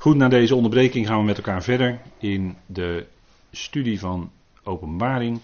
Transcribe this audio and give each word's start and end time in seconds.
Goed, 0.00 0.16
na 0.16 0.28
deze 0.28 0.54
onderbreking 0.54 1.06
gaan 1.06 1.18
we 1.18 1.24
met 1.24 1.36
elkaar 1.36 1.62
verder 1.62 2.00
in 2.18 2.56
de 2.66 3.06
studie 3.50 3.98
van 3.98 4.30
Openbaring. 4.62 5.40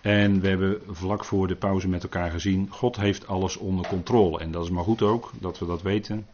En 0.00 0.40
we 0.40 0.48
hebben 0.48 0.80
vlak 0.88 1.24
voor 1.24 1.46
de 1.46 1.56
pauze 1.56 1.88
met 1.88 2.02
elkaar 2.02 2.30
gezien, 2.30 2.68
God 2.70 2.96
heeft 2.96 3.26
alles 3.26 3.56
onder 3.56 3.86
controle. 3.86 4.38
En 4.38 4.50
dat 4.52 4.64
is 4.64 4.70
maar 4.70 4.84
goed 4.84 5.02
ook, 5.02 5.32
dat 5.40 5.58
we 5.58 5.66
dat 5.66 5.82
weten. 5.82 6.26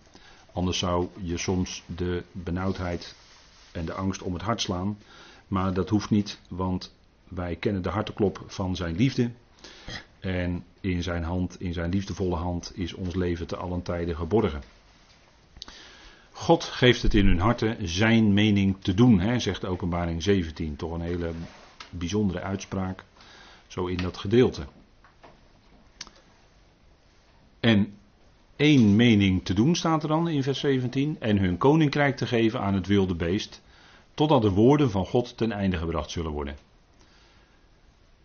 Anders 0.53 0.79
zou 0.79 1.09
je 1.21 1.37
soms 1.37 1.83
de 1.87 2.23
benauwdheid 2.33 3.15
en 3.73 3.85
de 3.85 3.93
angst 3.93 4.23
om 4.23 4.33
het 4.33 4.43
hart 4.43 4.61
slaan. 4.61 4.99
Maar 5.49 5.75
dat 5.75 5.89
hoeft 5.89 6.11
niet, 6.11 6.41
want 6.49 6.95
wij 7.29 7.57
kennen 7.57 7.83
de 7.83 7.91
harteklop 7.91 8.43
van 8.47 8.77
zijn 8.77 8.97
liefde. 8.97 9.31
En 10.21 10.65
in 10.81 11.03
zijn 11.03 11.23
hand, 11.23 11.61
in 11.61 11.73
zijn 11.73 11.91
liefdevolle 11.91 12.37
hand, 12.37 12.73
is 12.75 12.95
ons 12.95 13.15
leven 13.15 13.47
te 13.47 13.57
allen 13.57 13.83
tijden 13.83 14.17
geborgen. 14.17 14.63
God 16.39 16.65
geeft 16.65 17.03
het 17.03 17.15
in 17.15 17.27
hun 17.27 17.39
harten 17.39 17.89
zijn 17.89 18.33
mening 18.33 18.77
te 18.81 18.95
doen, 18.95 19.21
hè, 19.21 19.39
zegt 19.39 19.65
Openbaring 19.65 20.23
17. 20.23 20.77
Toch 20.77 20.93
een 20.93 21.01
hele 21.01 21.33
bijzondere 21.91 22.41
uitspraak, 22.41 23.05
zo 23.67 23.87
in 23.87 23.97
dat 23.97 24.17
gedeelte. 24.17 24.67
En 27.61 27.95
één 28.57 28.97
mening 28.97 29.45
te 29.45 29.55
doen 29.55 29.77
staat 29.77 30.03
er 30.03 30.09
dan 30.09 30.29
in 30.29 30.43
vers 30.43 30.59
17. 30.59 31.17
En 31.21 31.39
hun 31.39 31.59
koninkrijk 31.59 32.17
te 32.17 32.27
geven 32.27 32.61
aan 32.61 32.75
het 32.75 32.87
wilde 32.87 33.15
beest, 33.15 33.63
totdat 34.15 34.43
de 34.43 34.51
woorden 34.51 34.91
van 34.91 35.07
God 35.07 35.37
ten 35.37 35.53
einde 35.53 35.77
gebracht 35.77 36.11
zullen 36.11 36.33
worden. 36.33 36.57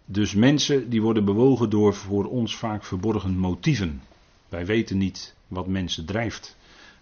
Dus 0.05 0.33
mensen 0.33 0.89
die 0.89 1.01
worden 1.01 1.25
bewogen 1.25 1.69
door 1.69 1.93
voor 1.93 2.25
ons 2.25 2.55
vaak 2.55 2.83
verborgen 2.83 3.37
motieven. 3.37 4.01
Wij 4.49 4.65
weten 4.65 4.97
niet 4.97 5.35
wat 5.47 5.67
mensen 5.67 6.05
drijft, 6.05 6.57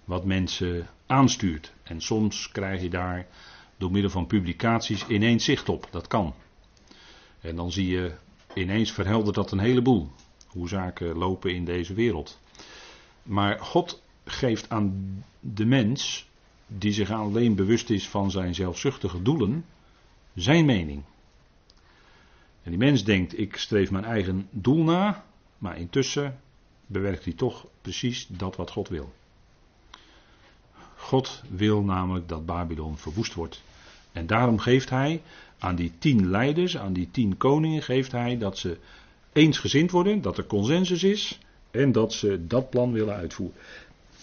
wat 0.05 0.25
mensen 0.25 0.87
aanstuurt. 1.11 1.73
En 1.83 2.01
soms 2.01 2.49
krijg 2.51 2.81
je 2.81 2.89
daar 2.89 3.27
door 3.77 3.91
middel 3.91 4.11
van 4.11 4.27
publicaties 4.27 5.07
ineens 5.07 5.43
zicht 5.43 5.69
op. 5.69 5.87
Dat 5.91 6.07
kan. 6.07 6.33
En 7.41 7.55
dan 7.55 7.71
zie 7.71 7.87
je 7.87 8.11
ineens 8.53 8.91
verheldert 8.91 9.35
dat 9.35 9.51
een 9.51 9.59
heleboel. 9.59 10.11
Hoe 10.47 10.67
zaken 10.67 11.17
lopen 11.17 11.53
in 11.55 11.65
deze 11.65 11.93
wereld. 11.93 12.39
Maar 13.23 13.59
God 13.59 14.01
geeft 14.25 14.69
aan 14.69 15.23
de 15.39 15.65
mens, 15.65 16.29
die 16.67 16.91
zich 16.91 17.11
alleen 17.11 17.55
bewust 17.55 17.89
is 17.89 18.09
van 18.09 18.31
zijn 18.31 18.55
zelfzuchtige 18.55 19.21
doelen, 19.21 19.65
zijn 20.35 20.65
mening. 20.65 21.03
En 22.63 22.69
die 22.69 22.79
mens 22.79 23.03
denkt, 23.03 23.39
ik 23.39 23.55
streef 23.55 23.91
mijn 23.91 24.05
eigen 24.05 24.47
doel 24.51 24.83
na, 24.83 25.25
maar 25.57 25.77
intussen 25.77 26.39
bewerkt 26.85 27.23
hij 27.23 27.33
toch 27.33 27.67
precies 27.81 28.27
dat 28.27 28.55
wat 28.55 28.71
God 28.71 28.89
wil. 28.89 29.13
God 31.11 31.43
wil 31.49 31.83
namelijk 31.83 32.27
dat 32.27 32.45
Babylon 32.45 32.97
verwoest 32.97 33.33
wordt. 33.33 33.63
En 34.11 34.27
daarom 34.27 34.59
geeft 34.59 34.89
hij 34.89 35.21
aan 35.59 35.75
die 35.75 35.91
tien 35.97 36.29
leiders, 36.29 36.77
aan 36.77 36.93
die 36.93 37.11
tien 37.11 37.37
koningen, 37.37 37.81
geeft 37.81 38.11
hij 38.11 38.37
dat 38.37 38.57
ze 38.57 38.77
eensgezind 39.33 39.91
worden, 39.91 40.21
dat 40.21 40.37
er 40.37 40.45
consensus 40.45 41.03
is 41.03 41.39
en 41.71 41.91
dat 41.91 42.13
ze 42.13 42.47
dat 42.47 42.69
plan 42.69 42.91
willen 42.91 43.15
uitvoeren. 43.15 43.57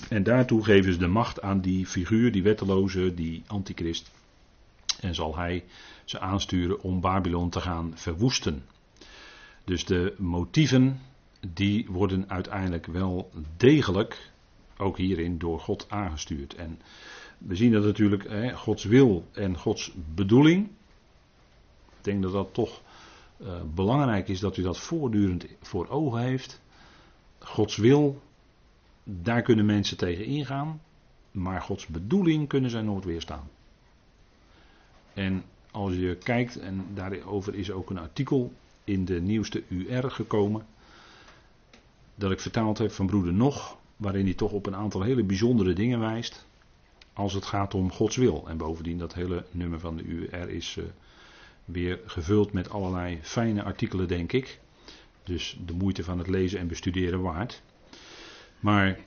En 0.08 0.22
daartoe 0.22 0.64
geven 0.64 0.92
ze 0.92 0.98
de 0.98 1.06
macht 1.06 1.42
aan 1.42 1.60
die 1.60 1.86
figuur, 1.86 2.32
die 2.32 2.42
wetteloze, 2.42 3.14
die 3.14 3.42
antichrist. 3.46 4.10
En 5.00 5.14
zal 5.14 5.36
hij 5.36 5.64
ze 6.04 6.20
aansturen 6.20 6.82
om 6.82 7.00
Babylon 7.00 7.50
te 7.50 7.60
gaan 7.60 7.92
verwoesten. 7.94 8.64
Dus 9.64 9.84
de 9.84 10.14
motieven, 10.18 11.00
die 11.52 11.86
worden 11.88 12.30
uiteindelijk 12.30 12.86
wel 12.86 13.30
degelijk, 13.56 14.30
ook 14.78 14.96
hierin, 14.96 15.38
door 15.38 15.60
God 15.60 15.86
aangestuurd. 15.88 16.54
En 16.54 16.80
we 17.38 17.54
zien 17.54 17.72
dat 17.72 17.84
natuurlijk, 17.84 18.28
hè, 18.28 18.56
Gods 18.56 18.84
wil 18.84 19.24
en 19.32 19.58
Gods 19.58 19.92
bedoeling. 20.14 20.66
Ik 21.98 22.04
denk 22.04 22.22
dat 22.22 22.32
dat 22.32 22.54
toch 22.54 22.82
uh, 23.40 23.62
belangrijk 23.74 24.28
is 24.28 24.40
dat 24.40 24.56
u 24.56 24.62
dat 24.62 24.78
voortdurend 24.78 25.46
voor 25.60 25.88
ogen 25.88 26.20
heeft. 26.20 26.60
Gods 27.38 27.76
wil, 27.76 28.22
daar 29.04 29.42
kunnen 29.42 29.66
mensen 29.66 29.96
tegen 29.96 30.24
ingaan. 30.24 30.80
Maar 31.30 31.60
Gods 31.60 31.86
bedoeling 31.86 32.48
kunnen 32.48 32.70
zij 32.70 32.82
nooit 32.82 33.04
weerstaan. 33.04 33.48
En 35.14 35.44
als 35.70 35.94
je 35.94 36.16
kijkt, 36.16 36.56
en 36.56 36.86
daarover 36.94 37.54
is 37.54 37.70
ook 37.70 37.90
een 37.90 37.98
artikel 37.98 38.52
in 38.84 39.04
de 39.04 39.20
nieuwste 39.20 39.62
UR 39.68 40.10
gekomen, 40.10 40.66
dat 42.14 42.30
ik 42.30 42.40
vertaald 42.40 42.78
heb 42.78 42.92
van 42.92 43.06
broeder 43.06 43.32
Nog, 43.32 43.77
waarin 43.98 44.24
hij 44.24 44.34
toch 44.34 44.52
op 44.52 44.66
een 44.66 44.74
aantal 44.74 45.02
hele 45.02 45.24
bijzondere 45.24 45.72
dingen 45.72 46.00
wijst, 46.00 46.46
als 47.12 47.32
het 47.32 47.44
gaat 47.44 47.74
om 47.74 47.92
Gods 47.92 48.16
wil. 48.16 48.44
En 48.48 48.56
bovendien, 48.56 48.98
dat 48.98 49.14
hele 49.14 49.44
nummer 49.50 49.80
van 49.80 49.96
de 49.96 50.02
UR 50.02 50.48
is 50.48 50.76
uh, 50.76 50.84
weer 51.64 52.00
gevuld 52.06 52.52
met 52.52 52.70
allerlei 52.70 53.18
fijne 53.22 53.62
artikelen, 53.62 54.08
denk 54.08 54.32
ik. 54.32 54.60
Dus 55.24 55.58
de 55.66 55.72
moeite 55.72 56.04
van 56.04 56.18
het 56.18 56.28
lezen 56.28 56.58
en 56.58 56.68
bestuderen 56.68 57.20
waard. 57.20 57.62
Maar 58.60 58.98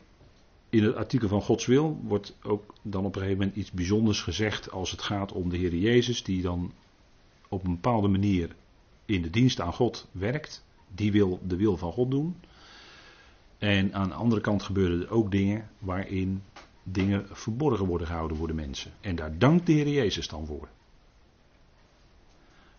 in 0.70 0.84
het 0.84 0.96
artikel 0.96 1.28
van 1.28 1.42
Gods 1.42 1.66
wil 1.66 2.00
wordt 2.04 2.36
ook 2.42 2.74
dan 2.82 3.06
op 3.06 3.16
een 3.16 3.22
gegeven 3.22 3.40
moment 3.40 3.58
iets 3.58 3.72
bijzonders 3.72 4.22
gezegd 4.22 4.72
als 4.72 4.92
het 4.92 5.02
gaat 5.02 5.32
om 5.32 5.50
de 5.50 5.58
Heer 5.58 5.76
Jezus, 5.76 6.24
die 6.24 6.42
dan 6.42 6.72
op 7.50 7.64
een 7.64 7.74
bepaalde 7.74 8.08
manier 8.08 8.56
in 9.06 9.22
de 9.22 9.30
dienst 9.30 9.62
aan 9.62 9.74
God 9.74 10.08
werkt. 10.12 10.64
Die 10.96 11.12
wil 11.12 11.40
de 11.48 11.56
wil 11.56 11.78
van 11.78 11.92
God 11.92 12.12
doen. 12.12 12.36
En 13.62 13.94
aan 13.94 14.08
de 14.08 14.14
andere 14.14 14.42
kant 14.42 14.64
gebeuren 14.64 15.02
er 15.02 15.12
ook 15.12 15.32
dingen 15.32 15.70
waarin 15.80 16.44
dingen 16.84 17.26
verborgen 17.32 17.86
worden 17.86 18.08
gehouden 18.08 18.38
voor 18.38 18.48
de 18.48 18.54
mensen. 18.54 18.92
En 19.02 19.16
daar 19.16 19.38
dankt 19.38 19.66
de 19.66 19.72
Heer 19.72 19.88
Jezus 19.88 20.28
dan 20.28 20.46
voor. 20.46 20.68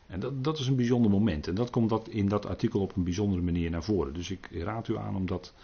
En 0.06 0.20
dat, 0.20 0.44
dat 0.44 0.58
is 0.58 0.66
een 0.66 0.76
bijzonder 0.76 1.10
moment. 1.10 1.46
En 1.46 1.54
dat 1.54 1.70
komt 1.70 1.88
dat 1.88 2.08
in 2.08 2.28
dat 2.28 2.46
artikel 2.46 2.80
op 2.80 2.96
een 2.96 3.04
bijzondere 3.04 3.42
manier 3.42 3.70
naar 3.70 3.82
voren. 3.82 4.14
Dus 4.14 4.30
ik 4.30 4.48
raad 4.52 4.88
u 4.88 4.96
aan 4.96 5.16
om 5.16 5.26
dat 5.26 5.54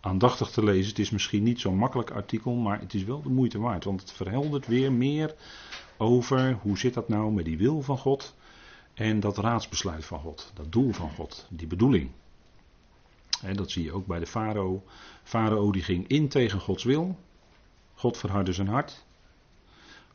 aandachtig 0.00 0.50
te 0.50 0.64
lezen. 0.64 0.88
Het 0.88 0.98
is 0.98 1.10
misschien 1.10 1.42
niet 1.42 1.60
zo'n 1.60 1.76
makkelijk 1.76 2.10
artikel, 2.10 2.54
maar 2.54 2.80
het 2.80 2.94
is 2.94 3.04
wel 3.04 3.22
de 3.22 3.28
moeite 3.28 3.58
waard. 3.58 3.84
Want 3.84 4.00
het 4.00 4.12
verheldert 4.12 4.66
weer 4.66 4.92
meer 4.92 5.34
over 5.96 6.58
hoe 6.62 6.78
zit 6.78 6.94
dat 6.94 7.08
nou 7.08 7.32
met 7.32 7.44
die 7.44 7.58
wil 7.58 7.82
van 7.82 7.98
God 7.98 8.34
en 8.94 9.20
dat 9.20 9.38
raadsbesluit 9.38 10.04
van 10.04 10.20
God, 10.20 10.50
dat 10.54 10.72
doel 10.72 10.92
van 10.92 11.10
God, 11.10 11.46
die 11.50 11.66
bedoeling. 11.66 12.10
Dat 13.54 13.70
zie 13.70 13.84
je 13.84 13.92
ook 13.92 14.06
bij 14.06 14.18
de 14.18 14.26
farao. 14.26 14.84
Farao 15.22 15.72
die 15.72 15.82
ging 15.82 16.08
in 16.08 16.28
tegen 16.28 16.60
Gods 16.60 16.84
wil. 16.84 17.18
God 17.94 18.16
verhardde 18.16 18.52
zijn 18.52 18.68
hart. 18.68 19.04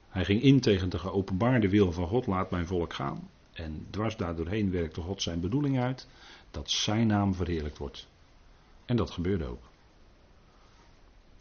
Hij 0.10 0.26
ging 0.26 0.42
in 0.42 0.60
tegen 0.60 0.90
de 0.90 1.00
geopenbaarde 1.00 1.70
wil 1.70 1.92
van 1.92 2.08
God, 2.08 2.28
laat 2.28 2.52
mijn 2.52 2.68
volk 2.68 2.94
gaan. 2.94 3.30
En 3.54 3.88
dwars 3.90 4.18
daardoorheen 4.18 4.72
werkte 4.72 5.02
God 5.02 5.22
zijn 5.22 5.40
bedoeling 5.40 5.80
uit, 5.80 6.08
dat 6.52 6.72
zijn 6.72 7.08
naam 7.08 7.34
verheerlijkt 7.34 7.78
wordt. 7.78 8.08
En 8.86 8.96
dat 8.96 9.12
gebeurde 9.12 9.46
ook. 9.46 9.70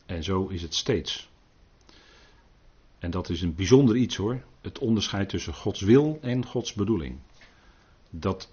En 0.06 0.24
zo 0.24 0.46
is 0.46 0.62
het 0.62 0.74
steeds. 0.74 1.28
En 2.98 3.10
dat 3.10 3.28
is 3.28 3.42
een 3.42 3.54
bijzonder 3.54 3.96
iets 3.96 4.16
hoor. 4.16 4.42
Het 4.60 4.78
onderscheid 4.78 5.28
tussen 5.28 5.54
Gods 5.54 5.80
wil 5.80 6.18
en 6.22 6.46
Gods 6.46 6.72
bedoeling. 6.72 7.18
Dat 8.10 8.50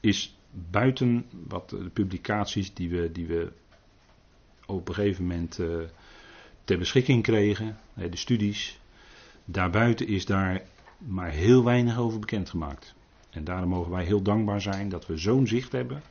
is 0.00 0.36
buiten 0.52 1.26
wat 1.48 1.70
de 1.70 1.90
publicaties 1.92 2.74
die 2.74 2.90
we, 2.90 3.12
die 3.12 3.26
we 3.26 3.52
op 4.66 4.88
een 4.88 4.94
gegeven 4.94 5.26
moment 5.26 5.58
uh, 5.58 5.76
ter 6.64 6.78
beschikking 6.78 7.22
kregen, 7.22 7.76
de 7.94 8.16
studies. 8.16 8.80
Daarbuiten 9.44 10.06
is 10.06 10.26
daar 10.26 10.62
maar 10.98 11.30
heel 11.30 11.64
weinig 11.64 11.98
over 11.98 12.18
bekendgemaakt. 12.18 12.94
En 13.30 13.44
daarom 13.44 13.68
mogen 13.68 13.90
wij 13.90 14.04
heel 14.04 14.22
dankbaar 14.22 14.60
zijn 14.60 14.88
dat 14.88 15.06
we 15.06 15.16
zo'n 15.16 15.46
zicht 15.46 15.72
hebben 15.72 16.02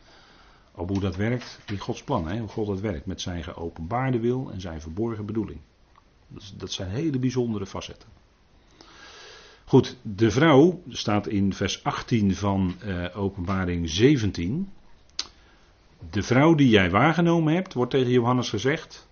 op 0.72 0.90
hoe 0.90 1.00
dat 1.00 1.16
werkt 1.16 1.60
in 1.66 1.78
Gods 1.78 2.04
plan. 2.04 2.28
Hè? 2.28 2.40
Hoe 2.40 2.48
God 2.48 2.68
dat 2.68 2.80
werkt 2.80 3.06
met 3.06 3.22
zijn 3.22 3.44
geopenbaarde 3.44 4.20
wil 4.20 4.52
en 4.52 4.62
zijn 4.62 4.82
verborgen 4.82 5.26
bedoeling. 5.26 5.60
Dat 6.58 6.72
zijn 6.72 6.90
hele 6.90 7.20
bijzondere 7.20 7.66
facetten. 7.66 8.10
Goed, 9.72 9.98
de 10.02 10.32
vrouw 10.32 10.82
staat 10.90 11.28
in 11.28 11.54
vers 11.54 11.84
18 11.84 12.36
van 12.36 12.76
uh, 12.86 13.18
Openbaring 13.18 13.90
17. 13.90 14.70
De 16.10 16.24
vrouw 16.24 16.56
die 16.56 16.70
jij 16.70 16.90
waargenomen 16.90 17.54
hebt, 17.54 17.74
wordt 17.74 17.92
tegen 17.92 18.12
Johannes 18.12 18.50
gezegd, 18.50 19.08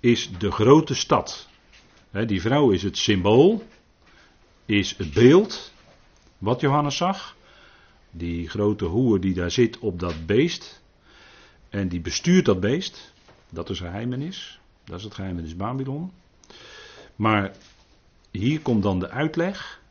is 0.00 0.30
de 0.38 0.50
grote 0.50 0.94
stad. 0.94 1.48
die 2.26 2.40
vrouw 2.40 2.70
is 2.70 2.82
het 2.82 2.98
symbool, 2.98 3.66
is 4.66 4.96
het 4.96 5.12
beeld 5.12 5.72
wat 6.38 6.60
Johannes 6.60 6.96
zag. 6.96 7.36
Die 8.10 8.48
grote 8.48 8.84
hoer 8.84 9.20
die 9.20 9.34
daar 9.34 9.50
zit 9.50 9.78
op 9.78 10.00
dat 10.00 10.26
beest. 10.26 10.82
En 11.68 11.88
die 11.88 12.00
bestuurt 12.00 12.44
dat 12.44 12.60
beest. 12.60 13.12
Dat 13.50 13.70
is 13.70 13.78
geheimenis. 13.78 14.60
Dat 14.84 14.98
is 14.98 15.04
het 15.04 15.14
geheimenis 15.14 15.56
Babylon. 15.56 16.12
Maar 17.16 17.52
hier 18.30 18.60
komt 18.60 18.82
dan 18.82 18.98
de 18.98 19.08
uitleg. 19.08 19.86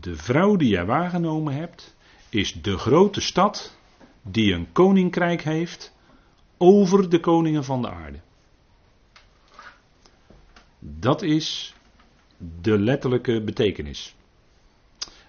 De 0.00 0.16
vrouw 0.16 0.56
die 0.56 0.68
jij 0.68 0.84
waargenomen 0.84 1.54
hebt, 1.54 1.94
is 2.28 2.62
de 2.62 2.78
grote 2.78 3.20
stad 3.20 3.76
die 4.22 4.52
een 4.52 4.72
koninkrijk 4.72 5.42
heeft 5.42 5.92
over 6.56 7.08
de 7.08 7.20
koningen 7.20 7.64
van 7.64 7.82
de 7.82 7.90
aarde. 7.90 8.20
Dat 10.78 11.22
is 11.22 11.74
de 12.60 12.78
letterlijke 12.78 13.42
betekenis. 13.42 14.14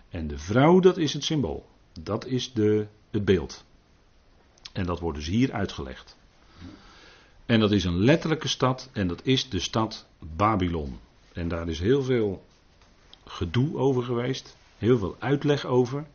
En 0.10 0.28
de 0.28 0.38
vrouw, 0.38 0.80
dat 0.80 0.98
is 0.98 1.14
het 1.14 1.24
symbool. 1.24 1.66
Dat 2.02 2.26
is 2.26 2.54
de, 2.54 2.88
het 3.12 3.26
beeld. 3.26 3.66
En 4.74 4.86
dat 4.86 5.00
wordt 5.00 5.18
dus 5.18 5.28
hier 5.28 5.52
uitgelegd. 5.52 6.18
En 7.46 7.60
dat 7.60 7.72
is 7.72 7.84
een 7.84 8.00
letterlijke 8.00 8.48
stad 8.48 8.90
en 8.94 9.08
dat 9.08 9.26
is 9.26 9.50
de 9.50 9.60
stad 9.60 10.08
Babylon. 10.20 11.00
En 11.34 11.48
daar 11.48 11.68
is 11.68 11.80
heel 11.80 12.04
veel 12.04 12.46
gedoe 13.26 13.78
over 13.78 14.04
geweest, 14.04 14.58
heel 14.78 14.98
veel 14.98 15.16
uitleg 15.20 15.66
over. 15.66 16.06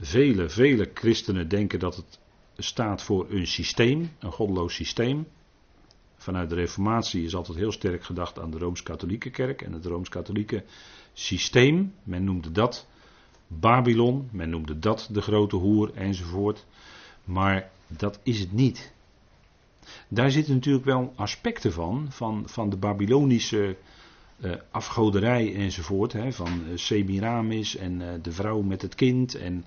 Vele, 0.00 0.48
vele 0.48 0.90
christenen 0.94 1.48
denken 1.48 1.78
dat 1.78 1.96
het 1.96 2.18
staat 2.56 3.02
voor 3.02 3.26
een 3.30 3.46
systeem, 3.46 4.10
een 4.18 4.32
goddeloos 4.32 4.74
systeem. 4.74 5.26
Vanuit 6.16 6.48
de 6.48 6.54
Reformatie 6.54 7.24
is 7.24 7.34
altijd 7.34 7.58
heel 7.58 7.72
sterk 7.72 8.04
gedacht 8.04 8.38
aan 8.38 8.50
de 8.50 8.58
Rooms-Katholieke 8.58 9.30
Kerk 9.30 9.62
en 9.62 9.72
het 9.72 9.86
Rooms-Katholieke 9.86 10.64
systeem. 11.12 11.94
Men 12.02 12.24
noemde 12.24 12.52
dat 12.52 12.86
Babylon, 13.46 14.28
men 14.32 14.50
noemde 14.50 14.78
dat 14.78 15.08
de 15.12 15.20
grote 15.20 15.56
hoer 15.56 15.94
enzovoort. 15.94 16.66
Maar 17.24 17.70
dat 17.86 18.20
is 18.22 18.40
het 18.40 18.52
niet. 18.52 18.92
Daar 20.08 20.30
zitten 20.30 20.54
natuurlijk 20.54 20.84
wel 20.84 21.12
aspecten 21.16 21.72
van, 21.72 22.06
van, 22.10 22.42
van 22.48 22.70
de 22.70 22.76
Babylonische 22.76 23.76
afgoderij 24.70 25.54
enzovoort. 25.54 26.12
Hè, 26.12 26.32
van 26.32 26.48
uh, 26.48 26.76
Semiramis 26.76 27.76
en 27.76 28.00
uh, 28.00 28.08
de 28.22 28.32
vrouw 28.32 28.60
met 28.60 28.82
het 28.82 28.94
kind 28.94 29.34
en 29.34 29.64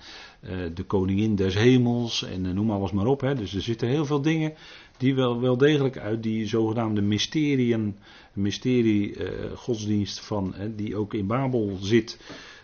de 0.73 0.83
koningin 0.83 1.35
des 1.35 1.55
hemels 1.55 2.23
en 2.23 2.53
noem 2.53 2.71
alles 2.71 2.91
maar 2.91 3.05
op. 3.05 3.21
Hè. 3.21 3.35
Dus 3.35 3.53
er 3.53 3.61
zitten 3.61 3.87
heel 3.87 4.05
veel 4.05 4.21
dingen 4.21 4.53
die 4.97 5.15
wel, 5.15 5.41
wel 5.41 5.57
degelijk 5.57 5.97
uit 5.97 6.23
die 6.23 6.47
zogenaamde 6.47 7.01
mysterieën, 7.01 7.95
mysterie 8.33 9.15
godsdienst 9.55 10.19
van, 10.19 10.53
die 10.75 10.95
ook 10.95 11.13
in 11.13 11.27
Babel 11.27 11.77
zit. 11.81 12.19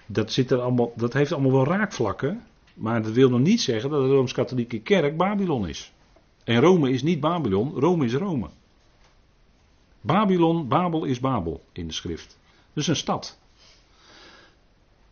Dat, 0.05 0.31
zit 0.31 0.51
er 0.51 0.59
allemaal, 0.59 0.94
dat 0.95 1.13
heeft 1.13 1.31
allemaal 1.31 1.51
wel 1.51 1.65
raakvlakken. 1.65 2.44
Maar 2.73 3.03
dat 3.03 3.11
wil 3.11 3.29
nog 3.29 3.39
niet 3.39 3.61
zeggen 3.61 3.89
dat 3.89 4.01
de 4.01 4.07
Rooms-Katholieke 4.07 4.79
Kerk 4.79 5.17
Babylon 5.17 5.67
is. 5.67 5.94
En 6.44 6.59
Rome 6.59 6.91
is 6.91 7.03
niet 7.03 7.19
Babylon, 7.19 7.73
Rome 7.75 8.05
is 8.05 8.13
Rome. 8.13 8.50
Babylon, 10.05 10.67
Babel 10.67 11.03
is 11.03 11.19
Babel 11.19 11.63
in 11.71 11.88
de 11.88 11.94
schrift. 11.94 12.39
Dus 12.73 12.88
een 12.88 12.95
stad. 12.95 13.39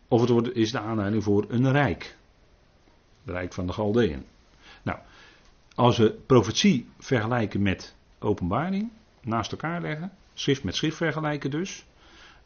Of 0.08 0.20
het 0.20 0.30
wordt, 0.30 0.54
is 0.54 0.72
de 0.72 0.78
aanleiding 0.78 1.22
voor 1.22 1.44
een 1.48 1.72
rijk. 1.72 2.16
Het 3.24 3.34
rijk 3.34 3.52
van 3.52 3.66
de 3.66 3.72
Galdeën. 3.72 4.24
Nou, 4.82 4.98
als 5.74 5.98
we 5.98 6.10
profetie 6.26 6.88
vergelijken 6.98 7.62
met 7.62 7.94
openbaring, 8.18 8.90
naast 9.20 9.52
elkaar 9.52 9.80
leggen, 9.80 10.12
schrift 10.34 10.64
met 10.64 10.74
schrift 10.74 10.96
vergelijken 10.96 11.50
dus, 11.50 11.84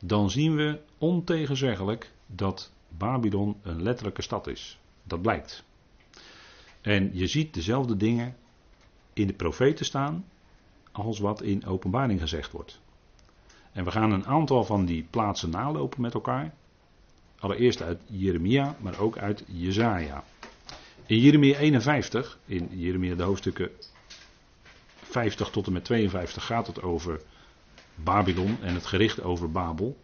dan 0.00 0.30
zien 0.30 0.56
we 0.56 0.80
ontegenzeggelijk 0.98 2.12
dat 2.26 2.72
Babylon 2.88 3.56
een 3.62 3.82
letterlijke 3.82 4.22
stad 4.22 4.46
is. 4.46 4.78
Dat 5.02 5.22
blijkt. 5.22 5.64
En 6.80 7.10
je 7.12 7.26
ziet 7.26 7.54
dezelfde 7.54 7.96
dingen 7.96 8.36
in 9.12 9.26
de 9.26 9.32
profeten 9.32 9.84
staan 9.84 10.24
als 11.04 11.18
wat 11.18 11.42
in 11.42 11.66
openbaring 11.66 12.20
gezegd 12.20 12.52
wordt. 12.52 12.80
En 13.72 13.84
we 13.84 13.90
gaan 13.90 14.12
een 14.12 14.26
aantal 14.26 14.64
van 14.64 14.84
die 14.84 15.06
plaatsen 15.10 15.50
nalopen 15.50 16.00
met 16.00 16.14
elkaar. 16.14 16.54
Allereerst 17.38 17.82
uit 17.82 18.00
Jeremia, 18.06 18.76
maar 18.80 18.98
ook 18.98 19.18
uit 19.18 19.44
Jezaja. 19.46 20.24
In 21.06 21.18
Jeremia 21.18 21.58
51, 21.58 22.38
in 22.44 22.68
Jeremia 22.70 23.14
de 23.14 23.22
hoofdstukken 23.22 23.70
50 25.02 25.50
tot 25.50 25.66
en 25.66 25.72
met 25.72 25.84
52 25.84 26.46
gaat 26.46 26.66
het 26.66 26.82
over 26.82 27.20
Babylon 27.94 28.56
en 28.62 28.74
het 28.74 28.86
gericht 28.86 29.22
over 29.22 29.50
Babel. 29.50 29.96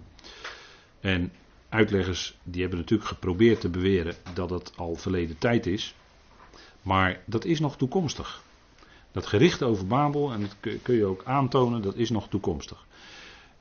En 1.00 1.32
uitleggers 1.68 2.36
die 2.42 2.60
hebben 2.60 2.78
natuurlijk 2.78 3.08
geprobeerd 3.08 3.60
te 3.60 3.68
beweren 3.68 4.14
dat 4.34 4.50
het 4.50 4.72
al 4.76 4.94
verleden 4.94 5.38
tijd 5.38 5.66
is. 5.66 5.94
Maar 6.82 7.22
dat 7.26 7.44
is 7.44 7.60
nog 7.60 7.76
toekomstig. 7.76 8.42
Dat 9.12 9.26
gericht 9.26 9.62
over 9.62 9.87
Babel, 9.87 10.32
en 10.32 10.41
dat 10.41 10.56
kun 10.82 10.94
je 10.94 11.05
ook 11.05 11.25
aantonen, 11.25 11.82
dat 11.82 11.97
is 11.97 12.11
nog 12.11 12.29
toekomstig. 12.29 12.87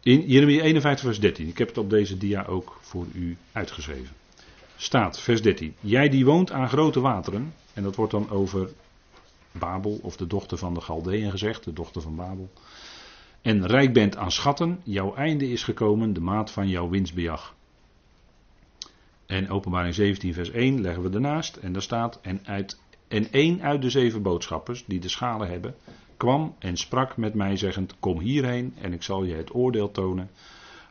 In 0.03 0.27
Jeremia 0.27 0.62
51, 0.62 1.06
vers 1.06 1.19
13. 1.19 1.48
Ik 1.48 1.57
heb 1.57 1.68
het 1.68 1.77
op 1.77 1.89
deze 1.89 2.18
dia 2.18 2.45
ook 2.45 2.77
voor 2.81 3.06
u 3.13 3.38
uitgeschreven. 3.51 4.15
Staat, 4.75 5.19
vers 5.19 5.42
13. 5.42 5.75
Jij 5.80 6.09
die 6.09 6.25
woont 6.25 6.51
aan 6.51 6.69
grote 6.69 7.00
wateren. 7.00 7.53
En 7.74 7.83
dat 7.83 7.95
wordt 7.95 8.12
dan 8.12 8.30
over 8.30 8.69
Babel, 9.51 10.00
of 10.01 10.18
de 10.18 10.27
dochter 10.27 10.57
van 10.57 10.74
de 10.74 10.81
Galdeën 10.81 11.31
gezegd, 11.31 11.63
de 11.63 11.74
dochter 11.74 12.01
van 12.01 12.15
Babel. 12.15 12.50
En 13.42 13.68
rijk 13.68 13.94
bent 13.94 14.18
aan 14.18 14.31
schatten, 14.31 14.80
jouw 14.83 15.15
einde 15.15 15.50
is 15.50 15.63
gekomen, 15.63 16.13
de 16.13 16.21
maat 16.21 16.51
van 16.51 16.69
jouw 16.69 16.89
winstbejag. 16.89 17.56
En 19.25 19.50
openbaring 19.50 19.95
17, 19.95 20.33
vers 20.33 20.51
1 20.51 20.81
leggen 20.81 21.03
we 21.03 21.09
ernaast. 21.09 21.56
En 21.56 21.74
daar 21.74 21.81
staat, 21.81 22.19
en 22.21 22.45
uit 22.45 22.80
en 23.11 23.31
één 23.31 23.61
uit 23.61 23.81
de 23.81 23.89
zeven 23.89 24.21
boodschappers, 24.21 24.83
die 24.85 24.99
de 24.99 25.09
schalen 25.09 25.49
hebben, 25.49 25.75
kwam 26.17 26.55
en 26.59 26.77
sprak 26.77 27.17
met 27.17 27.33
mij 27.33 27.57
zeggend, 27.57 27.95
kom 27.99 28.19
hierheen 28.19 28.73
en 28.81 28.93
ik 28.93 29.03
zal 29.03 29.23
je 29.23 29.33
het 29.33 29.55
oordeel 29.55 29.91
tonen 29.91 30.29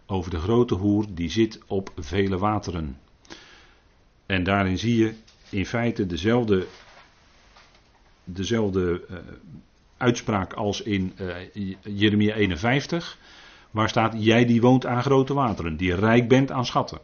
over 0.06 0.31
de 0.31 0.38
grote 0.38 0.75
hoer 0.75 1.06
die 1.11 1.31
zit 1.31 1.61
op 1.67 1.93
vele 1.96 2.38
wateren. 2.38 2.99
En 4.26 4.44
daarin 4.44 4.78
zie 4.78 4.96
je 4.96 5.14
in 5.50 5.67
feite 5.67 6.06
dezelfde, 6.06 6.67
dezelfde 8.25 9.05
uh, 9.11 9.16
uitspraak 9.96 10.52
als 10.52 10.82
in 10.82 11.12
uh, 11.20 11.34
Jeremia 11.82 12.34
51, 12.34 13.19
waar 13.70 13.88
staat, 13.88 14.14
jij 14.19 14.44
die 14.44 14.61
woont 14.61 14.87
aan 14.87 15.02
grote 15.02 15.34
wateren, 15.34 15.76
die 15.76 15.94
rijk 15.94 16.28
bent 16.28 16.50
aan 16.50 16.66
schatten. 16.66 17.00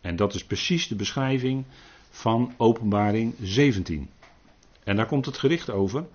En 0.00 0.16
dat 0.16 0.34
is 0.34 0.44
precies 0.44 0.88
de 0.88 0.96
beschrijving 0.96 1.64
van 2.10 2.54
openbaring 2.56 3.34
17. 3.40 4.08
En 4.84 4.96
daar 4.96 5.06
komt 5.06 5.26
het 5.26 5.38
gericht 5.38 5.70
over. 5.70 6.06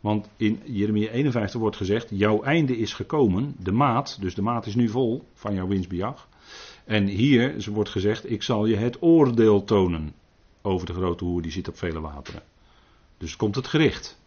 Want 0.00 0.28
in 0.36 0.62
Jeremia 0.64 1.10
51 1.10 1.60
wordt 1.60 1.76
gezegd: 1.76 2.08
Jouw 2.10 2.42
einde 2.42 2.78
is 2.78 2.92
gekomen, 2.94 3.54
de 3.58 3.72
maat, 3.72 4.16
dus 4.20 4.34
de 4.34 4.42
maat 4.42 4.66
is 4.66 4.74
nu 4.74 4.88
vol 4.88 5.24
van 5.34 5.54
jouw 5.54 5.66
winstbejag. 5.66 6.28
En 6.84 7.06
hier 7.06 7.70
wordt 7.70 7.90
gezegd: 7.90 8.30
Ik 8.30 8.42
zal 8.42 8.66
je 8.66 8.76
het 8.76 9.02
oordeel 9.02 9.64
tonen 9.64 10.14
over 10.62 10.86
de 10.86 10.92
grote 10.92 11.24
hoer 11.24 11.42
die 11.42 11.52
zit 11.52 11.68
op 11.68 11.78
vele 11.78 12.00
wateren. 12.00 12.42
Dus 13.18 13.36
komt 13.36 13.54
het 13.54 13.66
gericht. 13.66 14.18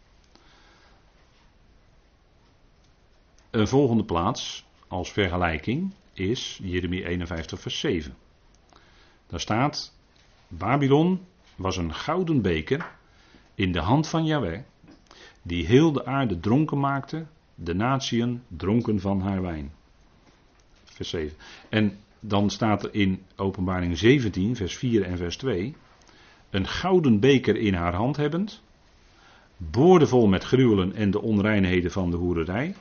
Een 3.50 3.68
volgende 3.68 4.04
plaats 4.04 4.66
als 4.88 5.12
vergelijking 5.12 5.94
is 6.14 6.60
Jeremia 6.64 7.06
51, 7.06 7.60
vers 7.60 7.80
7. 7.80 8.16
Daar 9.28 9.40
staat: 9.40 9.94
Babylon 10.48 11.26
was 11.56 11.78
een 11.78 11.94
gouden 11.94 12.42
beker 12.42 12.92
in 13.56 13.72
de 13.72 13.80
hand 13.80 14.08
van 14.08 14.26
Yahweh, 14.26 14.60
die 15.42 15.66
heel 15.66 15.92
de 15.92 16.06
aarde 16.06 16.40
dronken 16.40 16.80
maakte, 16.80 17.26
de 17.56 17.76
natieën 17.76 18.42
dronken 18.48 19.00
van 19.00 19.22
haar 19.22 19.42
wijn. 19.42 19.72
Vers 20.84 21.10
7. 21.10 21.38
En 21.70 21.98
dan 22.20 22.50
staat 22.50 22.84
er 22.84 22.94
in 22.94 23.22
Openbaring 23.36 23.98
17, 23.98 24.56
vers 24.56 24.78
4 24.78 25.04
en 25.04 25.18
vers 25.18 25.38
2, 25.38 25.76
een 26.50 26.68
gouden 26.68 27.20
beker 27.20 27.56
in 27.56 27.74
haar 27.74 27.94
hand 27.94 28.18
hebbend, 28.18 28.62
boordevol 29.58 30.28
met 30.28 30.44
gruwelen 30.44 30.94
en 30.96 31.12
de 31.12 31.22
onreinheden 31.22 31.92
van 31.92 32.12
de 32.12 32.18
hoererij, 32.18 32.76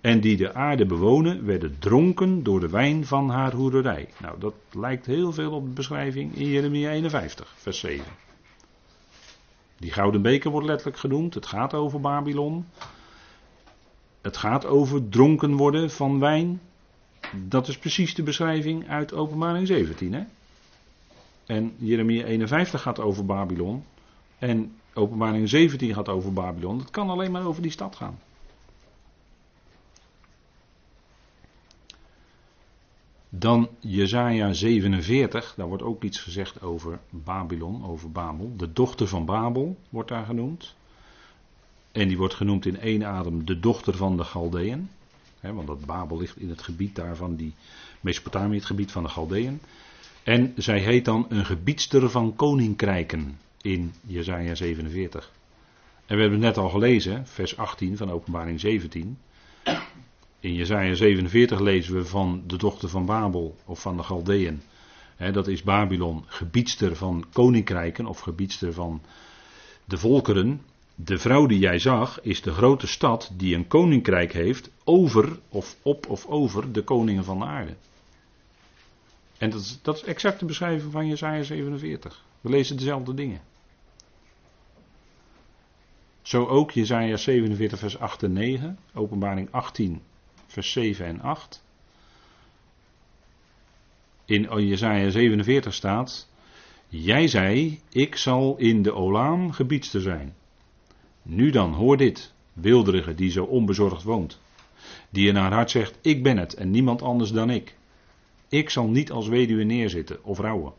en 0.00 0.20
die 0.20 0.36
de 0.36 0.54
aarde 0.54 0.86
bewonen, 0.86 1.44
werden 1.44 1.76
dronken 1.78 2.42
door 2.42 2.60
de 2.60 2.68
wijn 2.68 3.06
van 3.06 3.30
haar 3.30 3.52
hoererij. 3.52 4.08
Nou, 4.20 4.40
dat 4.40 4.54
lijkt 4.72 5.06
heel 5.06 5.32
veel 5.32 5.52
op 5.52 5.64
de 5.64 5.72
beschrijving 5.72 6.34
in 6.34 6.48
Jeremia 6.48 6.90
51, 6.90 7.54
vers 7.56 7.78
7. 7.78 8.04
Die 9.78 9.92
gouden 9.92 10.22
beker 10.22 10.50
wordt 10.50 10.66
letterlijk 10.66 10.98
genoemd. 10.98 11.34
Het 11.34 11.46
gaat 11.46 11.74
over 11.74 12.00
Babylon. 12.00 12.66
Het 14.20 14.36
gaat 14.36 14.66
over 14.66 15.08
dronken 15.08 15.56
worden 15.56 15.90
van 15.90 16.18
wijn. 16.18 16.60
Dat 17.34 17.68
is 17.68 17.78
precies 17.78 18.14
de 18.14 18.22
beschrijving 18.22 18.88
uit 18.88 19.12
Openbaring 19.12 19.66
17. 19.66 20.12
Hè? 20.12 20.22
En 21.46 21.74
Jeremia 21.78 22.24
51 22.24 22.82
gaat 22.82 23.00
over 23.00 23.24
Babylon. 23.24 23.84
En 24.38 24.76
Openbaring 24.94 25.48
17 25.48 25.94
gaat 25.94 26.08
over 26.08 26.32
Babylon. 26.32 26.78
Het 26.78 26.90
kan 26.90 27.10
alleen 27.10 27.30
maar 27.30 27.46
over 27.46 27.62
die 27.62 27.70
stad 27.70 27.96
gaan. 27.96 28.18
Dan 33.30 33.68
Jezaja 33.80 34.52
47, 34.52 35.54
daar 35.56 35.66
wordt 35.66 35.82
ook 35.82 36.02
iets 36.02 36.20
gezegd 36.20 36.62
over 36.62 36.98
Babylon, 37.10 37.84
over 37.84 38.10
Babel. 38.10 38.52
De 38.56 38.72
dochter 38.72 39.08
van 39.08 39.24
Babel 39.24 39.76
wordt 39.88 40.08
daar 40.08 40.24
genoemd. 40.24 40.74
En 41.92 42.08
die 42.08 42.16
wordt 42.16 42.34
genoemd 42.34 42.66
in 42.66 42.80
één 42.80 43.04
adem 43.04 43.44
de 43.44 43.60
dochter 43.60 43.96
van 43.96 44.16
de 44.16 44.24
Galdeën. 44.24 44.90
want 45.40 45.66
dat 45.66 45.84
Babel 45.84 46.18
ligt 46.18 46.36
in 46.36 46.48
het 46.48 46.62
gebied 46.62 46.94
daarvan, 46.94 47.36
die 47.36 47.54
Mesopotamië, 48.00 48.56
het 48.56 48.64
gebied 48.64 48.92
van 48.92 49.02
de 49.02 49.08
Galdeën. 49.08 49.60
En 50.22 50.52
zij 50.56 50.78
heet 50.78 51.04
dan 51.04 51.26
een 51.28 51.44
gebiedster 51.44 52.10
van 52.10 52.36
koninkrijken 52.36 53.38
in 53.62 53.92
Jezaja 54.06 54.54
47. 54.54 55.30
En 56.06 56.16
we 56.16 56.22
hebben 56.22 56.42
het 56.42 56.56
net 56.56 56.64
al 56.64 56.70
gelezen, 56.70 57.26
vers 57.26 57.56
18 57.56 57.96
van 57.96 58.10
openbaring 58.10 58.60
17. 58.60 59.18
In 60.40 60.54
Jesaja 60.54 60.94
47 60.94 61.60
lezen 61.60 61.94
we 61.94 62.04
van 62.04 62.42
de 62.46 62.56
dochter 62.56 62.88
van 62.88 63.06
Babel 63.06 63.56
of 63.64 63.80
van 63.80 63.96
de 63.96 64.02
Galdeën. 64.02 64.62
dat 65.32 65.48
is 65.48 65.62
Babylon, 65.62 66.24
gebiedster 66.26 66.96
van 66.96 67.24
koninkrijken 67.32 68.06
of 68.06 68.20
gebiedster 68.20 68.72
van 68.72 69.02
de 69.84 69.98
volkeren. 69.98 70.62
De 70.94 71.18
vrouw 71.18 71.46
die 71.46 71.58
jij 71.58 71.78
zag 71.78 72.20
is 72.20 72.42
de 72.42 72.52
grote 72.52 72.86
stad 72.86 73.30
die 73.34 73.54
een 73.54 73.66
koninkrijk 73.66 74.32
heeft 74.32 74.70
over 74.84 75.38
of 75.48 75.76
op 75.82 76.06
of 76.08 76.26
over 76.26 76.72
de 76.72 76.82
koningen 76.82 77.24
van 77.24 77.38
de 77.38 77.44
aarde. 77.44 77.74
En 79.38 79.50
dat 79.50 79.60
is, 79.60 79.78
dat 79.82 79.96
is 79.96 80.02
exact 80.02 80.40
de 80.40 80.46
beschrijving 80.46 80.92
van 80.92 81.06
Jesaja 81.06 81.42
47. 81.42 82.24
We 82.40 82.50
lezen 82.50 82.76
dezelfde 82.76 83.14
dingen. 83.14 83.40
Zo 86.22 86.46
ook 86.46 86.70
Jesaja 86.70 87.16
47 87.16 87.78
vers 87.78 87.98
8 87.98 88.22
en 88.22 88.32
9, 88.32 88.78
openbaring 88.94 89.48
18 89.50 90.02
vers 90.48 90.72
7 90.72 91.06
en 91.06 91.20
8. 91.20 91.64
In 94.24 94.66
Jesaja 94.66 95.10
47 95.10 95.74
staat, 95.74 96.28
Jij 96.88 97.28
zei, 97.28 97.80
ik 97.88 98.16
zal 98.16 98.56
in 98.56 98.82
de 98.82 98.92
Olaam 98.92 99.52
gebiedster 99.52 100.00
zijn. 100.00 100.34
Nu 101.22 101.50
dan, 101.50 101.72
hoor 101.72 101.96
dit, 101.96 102.32
wilderige 102.52 103.14
die 103.14 103.30
zo 103.30 103.44
onbezorgd 103.44 104.02
woont. 104.02 104.40
Die 105.10 105.28
in 105.28 105.36
haar 105.36 105.52
hart 105.52 105.70
zegt, 105.70 105.98
ik 106.00 106.22
ben 106.22 106.36
het 106.36 106.54
en 106.54 106.70
niemand 106.70 107.02
anders 107.02 107.30
dan 107.30 107.50
ik. 107.50 107.76
Ik 108.48 108.70
zal 108.70 108.88
niet 108.88 109.10
als 109.10 109.28
weduwe 109.28 109.64
neerzitten 109.64 110.24
of 110.24 110.38
rouwen. 110.38 110.72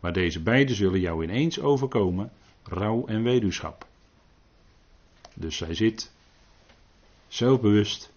Maar 0.00 0.12
deze 0.12 0.42
beiden 0.42 0.76
zullen 0.76 1.00
jou 1.00 1.24
ineens 1.24 1.60
overkomen, 1.60 2.32
rouw 2.62 3.06
en 3.06 3.22
weduwschap. 3.22 3.86
Dus 5.34 5.56
zij 5.56 5.74
zit 5.74 6.12
zelfbewust, 7.28 8.12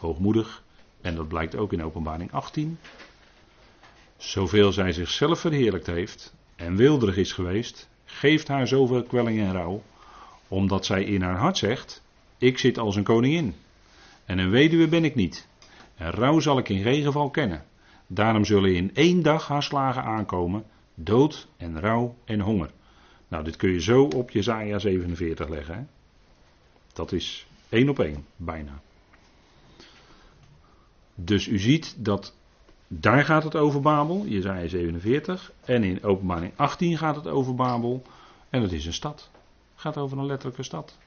hoogmoedig, 0.00 0.62
en 1.00 1.14
dat 1.14 1.28
blijkt 1.28 1.56
ook 1.56 1.72
in 1.72 1.84
openbaring 1.84 2.32
18. 2.32 2.78
Zoveel 4.16 4.72
zij 4.72 4.92
zichzelf 4.92 5.40
verheerlijkt 5.40 5.86
heeft 5.86 6.34
en 6.56 6.76
wilderig 6.76 7.16
is 7.16 7.32
geweest, 7.32 7.88
geeft 8.04 8.48
haar 8.48 8.68
zoveel 8.68 9.02
kwelling 9.02 9.40
en 9.40 9.52
rouw, 9.52 9.82
omdat 10.48 10.86
zij 10.86 11.04
in 11.04 11.22
haar 11.22 11.38
hart 11.38 11.58
zegt, 11.58 12.02
ik 12.38 12.58
zit 12.58 12.78
als 12.78 12.96
een 12.96 13.02
koningin, 13.02 13.54
en 14.24 14.38
een 14.38 14.50
weduwe 14.50 14.88
ben 14.88 15.04
ik 15.04 15.14
niet, 15.14 15.48
en 15.96 16.10
rouw 16.10 16.40
zal 16.40 16.58
ik 16.58 16.68
in 16.68 16.82
geen 16.82 17.02
geval 17.02 17.30
kennen. 17.30 17.64
Daarom 18.06 18.44
zullen 18.44 18.74
in 18.74 18.94
één 18.94 19.22
dag 19.22 19.48
haar 19.48 19.62
slagen 19.62 20.02
aankomen, 20.02 20.64
dood 20.94 21.48
en 21.56 21.80
rouw 21.80 22.16
en 22.24 22.40
honger. 22.40 22.70
Nou, 23.28 23.44
dit 23.44 23.56
kun 23.56 23.70
je 23.70 23.80
zo 23.80 24.02
op 24.02 24.30
Jezaja 24.30 24.78
47 24.78 25.48
leggen. 25.48 25.74
Hè? 25.74 25.82
Dat 26.92 27.12
is 27.12 27.46
één 27.68 27.88
op 27.88 27.98
één, 27.98 28.26
bijna. 28.36 28.80
Dus 31.14 31.46
u 31.46 31.58
ziet 31.58 31.94
dat 31.98 32.34
daar 32.92 33.24
gaat 33.24 33.44
het 33.44 33.56
over 33.56 33.80
Babel, 33.80 34.26
Jezaja 34.26 34.68
47. 34.68 35.52
En 35.64 35.84
in 35.84 36.02
openbaring 36.02 36.52
18 36.56 36.98
gaat 36.98 37.16
het 37.16 37.26
over 37.26 37.54
Babel. 37.54 38.02
En 38.48 38.62
het 38.62 38.72
is 38.72 38.86
een 38.86 38.92
stad. 38.92 39.30
Het 39.72 39.80
gaat 39.80 39.96
over 39.96 40.18
een 40.18 40.26
letterlijke 40.26 40.62
stad. 40.62 40.98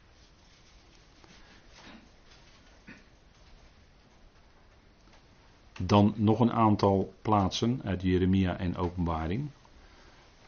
Dan 5.79 6.13
nog 6.15 6.39
een 6.39 6.51
aantal 6.51 7.13
plaatsen 7.22 7.81
uit 7.83 8.01
Jeremia 8.01 8.57
en 8.57 8.77
Openbaring. 8.77 9.50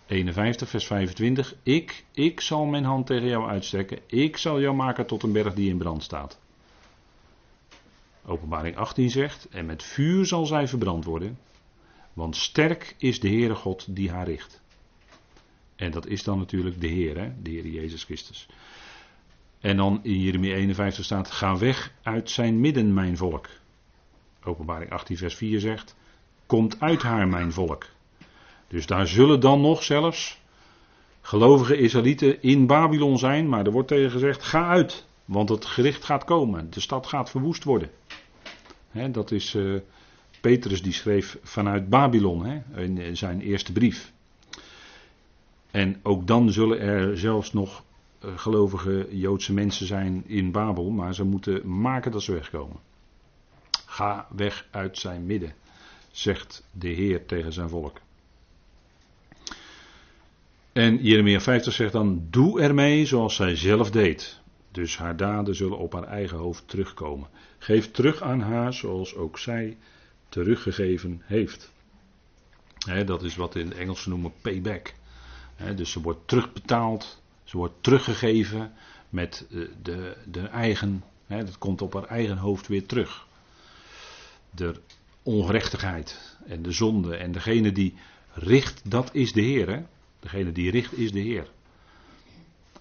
51, 0.06 0.70
vers 0.70 0.88
25. 0.88 1.56
Ik, 1.64 2.06
ik 2.12 2.42
zal 2.42 2.66
mijn 2.66 2.84
hand 2.84 3.06
tegen 3.06 3.28
jou 3.28 3.48
uitstrekken. 3.48 4.00
Ik 4.06 4.38
zal 4.38 4.60
jou 4.62 4.76
maken 4.76 5.06
tot 5.06 5.24
een 5.24 5.32
berg 5.32 5.54
die 5.54 5.70
in 5.70 5.78
brand 5.78 6.04
staat. 6.04 6.40
Openbaring 8.26 8.78
18 8.78 9.10
zegt, 9.10 9.48
en 9.50 9.66
met 9.66 9.84
vuur 9.84 10.26
zal 10.26 10.46
zij 10.46 10.68
verbrand 10.68 11.06
worden, 11.06 11.40
want 12.14 12.36
sterk 12.36 12.96
is 12.98 13.20
de 13.20 13.28
Heere 13.28 13.56
God 13.56 13.96
die 13.96 14.12
haar 14.12 14.26
richt. 14.26 14.62
En 15.76 15.92
dat 15.92 16.08
is 16.08 16.24
dan 16.24 16.38
natuurlijk 16.38 16.82
de 16.82 16.88
Heer, 16.88 17.34
de 17.42 17.50
Heer 17.50 17.68
Jezus 17.68 18.04
Christus. 18.04 18.48
En 19.60 19.78
dan 19.78 20.00
in 20.04 20.20
Jeremia 20.20 20.56
51 20.56 21.06
staat, 21.06 21.32
ga 21.32 21.58
weg 21.58 21.92
uit 22.04 22.30
zijn 22.30 22.60
midden 22.60 22.94
mijn 22.94 23.18
volk. 23.18 23.48
Openbaring 24.44 24.92
18 24.92 25.18
vers 25.18 25.36
4 25.36 25.60
zegt, 25.60 25.96
komt 26.46 26.80
uit 26.80 27.02
haar 27.02 27.28
mijn 27.28 27.52
volk. 27.52 27.86
Dus 28.68 28.86
daar 28.86 29.08
zullen 29.08 29.40
dan 29.40 29.62
nog 29.62 29.84
zelfs 29.84 30.40
gelovige 31.22 31.78
Israëlieten 31.78 32.42
in 32.42 32.68
Babylon 32.68 33.18
zijn, 33.18 33.50
maar 33.50 33.66
er 33.66 33.72
wordt 33.72 33.88
tegen 33.88 34.12
gezegd, 34.12 34.44
ga 34.44 34.68
uit, 34.68 35.06
want 35.26 35.50
het 35.50 35.66
gericht 35.66 36.04
gaat 36.04 36.24
komen, 36.24 36.70
de 36.70 36.80
stad 36.80 37.08
gaat 37.08 37.30
verwoest 37.30 37.64
worden. 37.64 37.90
Dat 39.12 39.32
is 39.32 39.54
uh, 39.54 39.80
Petrus 40.42 40.82
die 40.82 40.94
schreef 40.94 41.38
vanuit 41.44 41.90
Babylon 41.90 42.64
in 42.76 43.18
zijn 43.18 43.42
eerste 43.42 43.72
brief. 43.72 44.14
En 45.72 46.00
ook 46.04 46.28
dan 46.28 46.52
zullen 46.52 46.80
er 46.80 47.18
zelfs 47.18 47.54
nog 47.54 47.84
uh, 48.26 48.32
gelovige 48.38 49.08
Joodse 49.12 49.54
mensen 49.54 49.86
zijn 49.86 50.24
in 50.28 50.52
Babel, 50.52 50.90
maar 50.90 51.16
ze 51.16 51.24
moeten 51.24 51.80
maken 51.80 52.12
dat 52.12 52.24
ze 52.24 52.32
wegkomen. 52.32 52.78
Ga 53.86 54.28
weg 54.36 54.68
uit 54.72 54.98
zijn 54.98 55.26
midden, 55.26 55.54
zegt 56.12 56.64
de 56.72 56.88
Heer 56.88 57.26
tegen 57.26 57.54
zijn 57.54 57.70
volk. 57.70 58.02
En 60.72 61.04
Jeremia 61.04 61.40
50 61.40 61.74
zegt 61.74 61.92
dan: 61.92 62.28
Doe 62.30 62.62
ermee 62.62 63.06
zoals 63.06 63.36
zij 63.36 63.56
zelf 63.56 63.92
deed. 63.92 64.40
Dus 64.76 64.98
haar 64.98 65.18
daden 65.18 65.56
zullen 65.56 65.78
op 65.78 65.94
haar 65.94 66.04
eigen 66.04 66.38
hoofd 66.38 66.68
terugkomen. 66.68 67.30
Geef 67.58 67.92
terug 67.92 68.22
aan 68.22 68.42
haar 68.42 68.74
zoals 68.74 69.16
ook 69.16 69.40
zij 69.40 69.78
teruggegeven 70.30 71.22
heeft. 71.26 71.72
dat 73.06 73.24
is 73.24 73.36
wat 73.36 73.56
in 73.56 73.68
het 73.68 73.78
Engels 73.78 74.06
noemen 74.06 74.34
payback. 74.42 74.94
dus 75.76 75.92
ze 75.92 76.02
wordt 76.02 76.28
terugbetaald, 76.28 77.22
ze 77.44 77.58
wordt 77.58 77.74
teruggegeven 77.82 78.74
met 79.10 79.46
de, 79.50 79.72
de, 79.82 80.18
de 80.26 80.48
eigen, 80.48 81.04
dat 81.28 81.58
komt 81.58 81.82
op 81.82 81.94
haar 81.94 82.08
eigen 82.08 82.38
hoofd 82.38 82.68
weer 82.68 82.86
terug. 82.86 83.28
De 84.50 84.76
ongerechtigheid 85.24 86.38
en 86.48 86.62
de 86.62 86.72
zonde 86.72 87.16
en 87.16 87.32
degene 87.32 87.72
die 87.72 87.94
richt, 88.34 88.82
dat 88.90 89.10
is 89.14 89.34
de 89.34 89.42
Heer. 89.42 89.86
Degene 90.20 90.52
die 90.52 90.72
richt 90.72 90.98
is 90.98 91.12
de 91.12 91.20
Heer. 91.20 91.54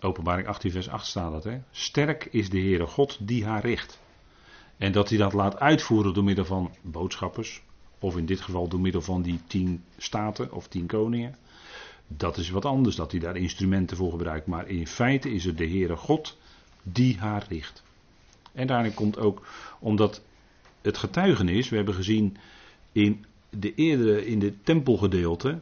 Openbaring 0.04 0.48
18 0.48 0.70
vers 0.70 0.88
8 0.88 1.06
staat 1.06 1.32
dat. 1.32 1.44
Hè? 1.44 1.58
Sterk 1.70 2.24
is 2.30 2.50
de 2.50 2.58
Heere 2.58 2.86
God 2.86 3.18
die 3.20 3.44
haar 3.44 3.64
richt. 3.64 4.00
En 4.76 4.92
dat 4.92 5.08
hij 5.08 5.18
dat 5.18 5.32
laat 5.32 5.60
uitvoeren 5.60 6.14
door 6.14 6.24
middel 6.24 6.44
van 6.44 6.74
boodschappers. 6.82 7.62
Of 7.98 8.16
in 8.16 8.26
dit 8.26 8.40
geval 8.40 8.68
door 8.68 8.80
middel 8.80 9.02
van 9.02 9.22
die 9.22 9.40
tien 9.46 9.84
staten 9.96 10.52
of 10.52 10.68
tien 10.68 10.86
koningen. 10.86 11.36
Dat 12.06 12.36
is 12.36 12.50
wat 12.50 12.64
anders, 12.64 12.96
dat 12.96 13.10
hij 13.10 13.20
daar 13.20 13.36
instrumenten 13.36 13.96
voor 13.96 14.10
gebruikt. 14.10 14.46
Maar 14.46 14.68
in 14.68 14.86
feite 14.86 15.30
is 15.30 15.44
het 15.44 15.58
de 15.58 15.68
Heere 15.68 15.96
God 15.96 16.38
die 16.82 17.18
haar 17.18 17.46
richt. 17.48 17.82
En 18.52 18.66
daarin 18.66 18.94
komt 18.94 19.18
ook, 19.18 19.46
omdat 19.80 20.22
het 20.82 20.98
getuigenis, 20.98 21.68
we 21.68 21.76
hebben 21.76 21.94
gezien 21.94 22.36
in 22.92 23.24
de 23.50 23.74
eerdere, 23.74 24.26
in 24.26 24.38
de 24.38 24.60
tempelgedeelte, 24.62 25.60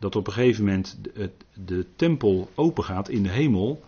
dat 0.00 0.16
op 0.16 0.26
een 0.26 0.32
gegeven 0.32 0.64
moment 0.64 0.98
de, 1.54 1.86
tempel 1.96 2.50
open 2.54 2.84
gaat 2.84 3.08
in 3.08 3.22
de 3.22 3.28
hemel. 3.28 3.82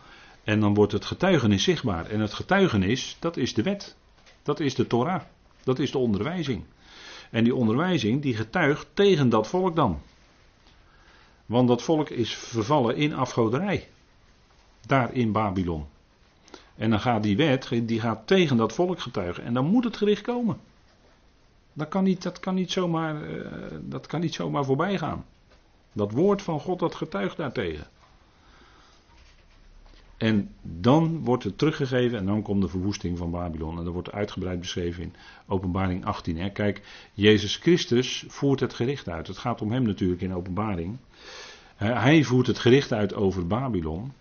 En 0.44 0.60
dan 0.60 0.74
wordt 0.74 0.92
het 0.92 1.04
getuigenis 1.04 1.62
zichtbaar. 1.62 2.06
En 2.06 2.20
het 2.20 2.34
getuigenis, 2.34 3.16
dat 3.18 3.36
is 3.36 3.54
de 3.54 3.62
wet. 3.62 3.96
Dat 4.42 4.60
is 4.60 4.74
de 4.74 4.86
Torah. 4.86 5.22
Dat 5.64 5.78
is 5.78 5.90
de 5.90 5.98
onderwijzing. 5.98 6.64
En 7.30 7.44
die 7.44 7.54
onderwijzing 7.54 8.22
die 8.22 8.34
getuigt 8.34 8.86
tegen 8.94 9.28
dat 9.28 9.48
volk 9.48 9.76
dan. 9.76 10.00
Want 11.46 11.68
dat 11.68 11.82
volk 11.82 12.10
is 12.10 12.34
vervallen 12.34 12.96
in 12.96 13.14
afgoderij. 13.14 13.88
Daar 14.86 15.14
in 15.14 15.32
Babylon. 15.32 15.86
En 16.76 16.90
dan 16.90 17.00
gaat 17.00 17.22
die 17.22 17.36
wet, 17.36 17.68
die 17.82 18.00
gaat 18.00 18.26
tegen 18.26 18.56
dat 18.56 18.72
volk 18.72 19.00
getuigen. 19.00 19.44
En 19.44 19.54
dan 19.54 19.66
moet 19.66 19.84
het 19.84 19.96
gericht 19.96 20.22
komen. 20.22 20.58
Dat 21.72 21.88
kan 21.88 22.04
niet, 22.04 22.22
dat 22.22 22.40
kan 22.40 22.54
niet, 22.54 22.72
zomaar, 22.72 23.30
uh, 23.30 23.46
dat 23.80 24.06
kan 24.06 24.20
niet 24.20 24.34
zomaar 24.34 24.64
voorbij 24.64 24.98
gaan. 24.98 25.24
Dat 25.92 26.12
woord 26.12 26.42
van 26.42 26.60
God 26.60 26.78
dat 26.78 26.94
getuigt 26.94 27.36
daartegen. 27.36 27.86
En 30.16 30.54
dan 30.62 31.24
wordt 31.24 31.44
het 31.44 31.58
teruggegeven 31.58 32.18
en 32.18 32.26
dan 32.26 32.42
komt 32.42 32.62
de 32.62 32.68
verwoesting 32.68 33.18
van 33.18 33.30
Babylon. 33.30 33.78
En 33.78 33.84
dat 33.84 33.92
wordt 33.92 34.12
uitgebreid 34.12 34.60
beschreven 34.60 35.02
in 35.02 35.14
Openbaring 35.46 36.04
18. 36.04 36.38
Hè. 36.38 36.50
Kijk, 36.50 36.82
Jezus 37.14 37.56
Christus 37.56 38.24
voert 38.28 38.60
het 38.60 38.74
gericht 38.74 39.08
uit. 39.08 39.26
Het 39.26 39.38
gaat 39.38 39.62
om 39.62 39.72
hem 39.72 39.82
natuurlijk 39.82 40.20
in 40.20 40.34
Openbaring. 40.34 40.96
Hij 41.76 42.22
voert 42.22 42.46
het 42.46 42.58
gericht 42.58 42.92
uit 42.92 43.14
over 43.14 43.46
Babylon. 43.46 44.12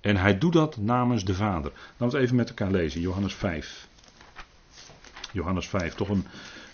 En 0.00 0.16
hij 0.16 0.38
doet 0.38 0.52
dat 0.52 0.76
namens 0.76 1.24
de 1.24 1.34
Vader. 1.34 1.72
Laten 1.96 2.18
we 2.18 2.24
even 2.24 2.36
met 2.36 2.48
elkaar 2.48 2.70
lezen, 2.70 3.00
Johannes 3.00 3.34
5. 3.34 3.88
Johannes 5.32 5.68
5, 5.68 5.94
toch 5.94 6.08
een 6.08 6.26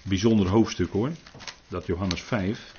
bijzonder 0.02 0.48
hoofdstuk 0.48 0.92
hoor. 0.92 1.10
Dat 1.68 1.86
Johannes 1.86 2.22
5. 2.22 2.74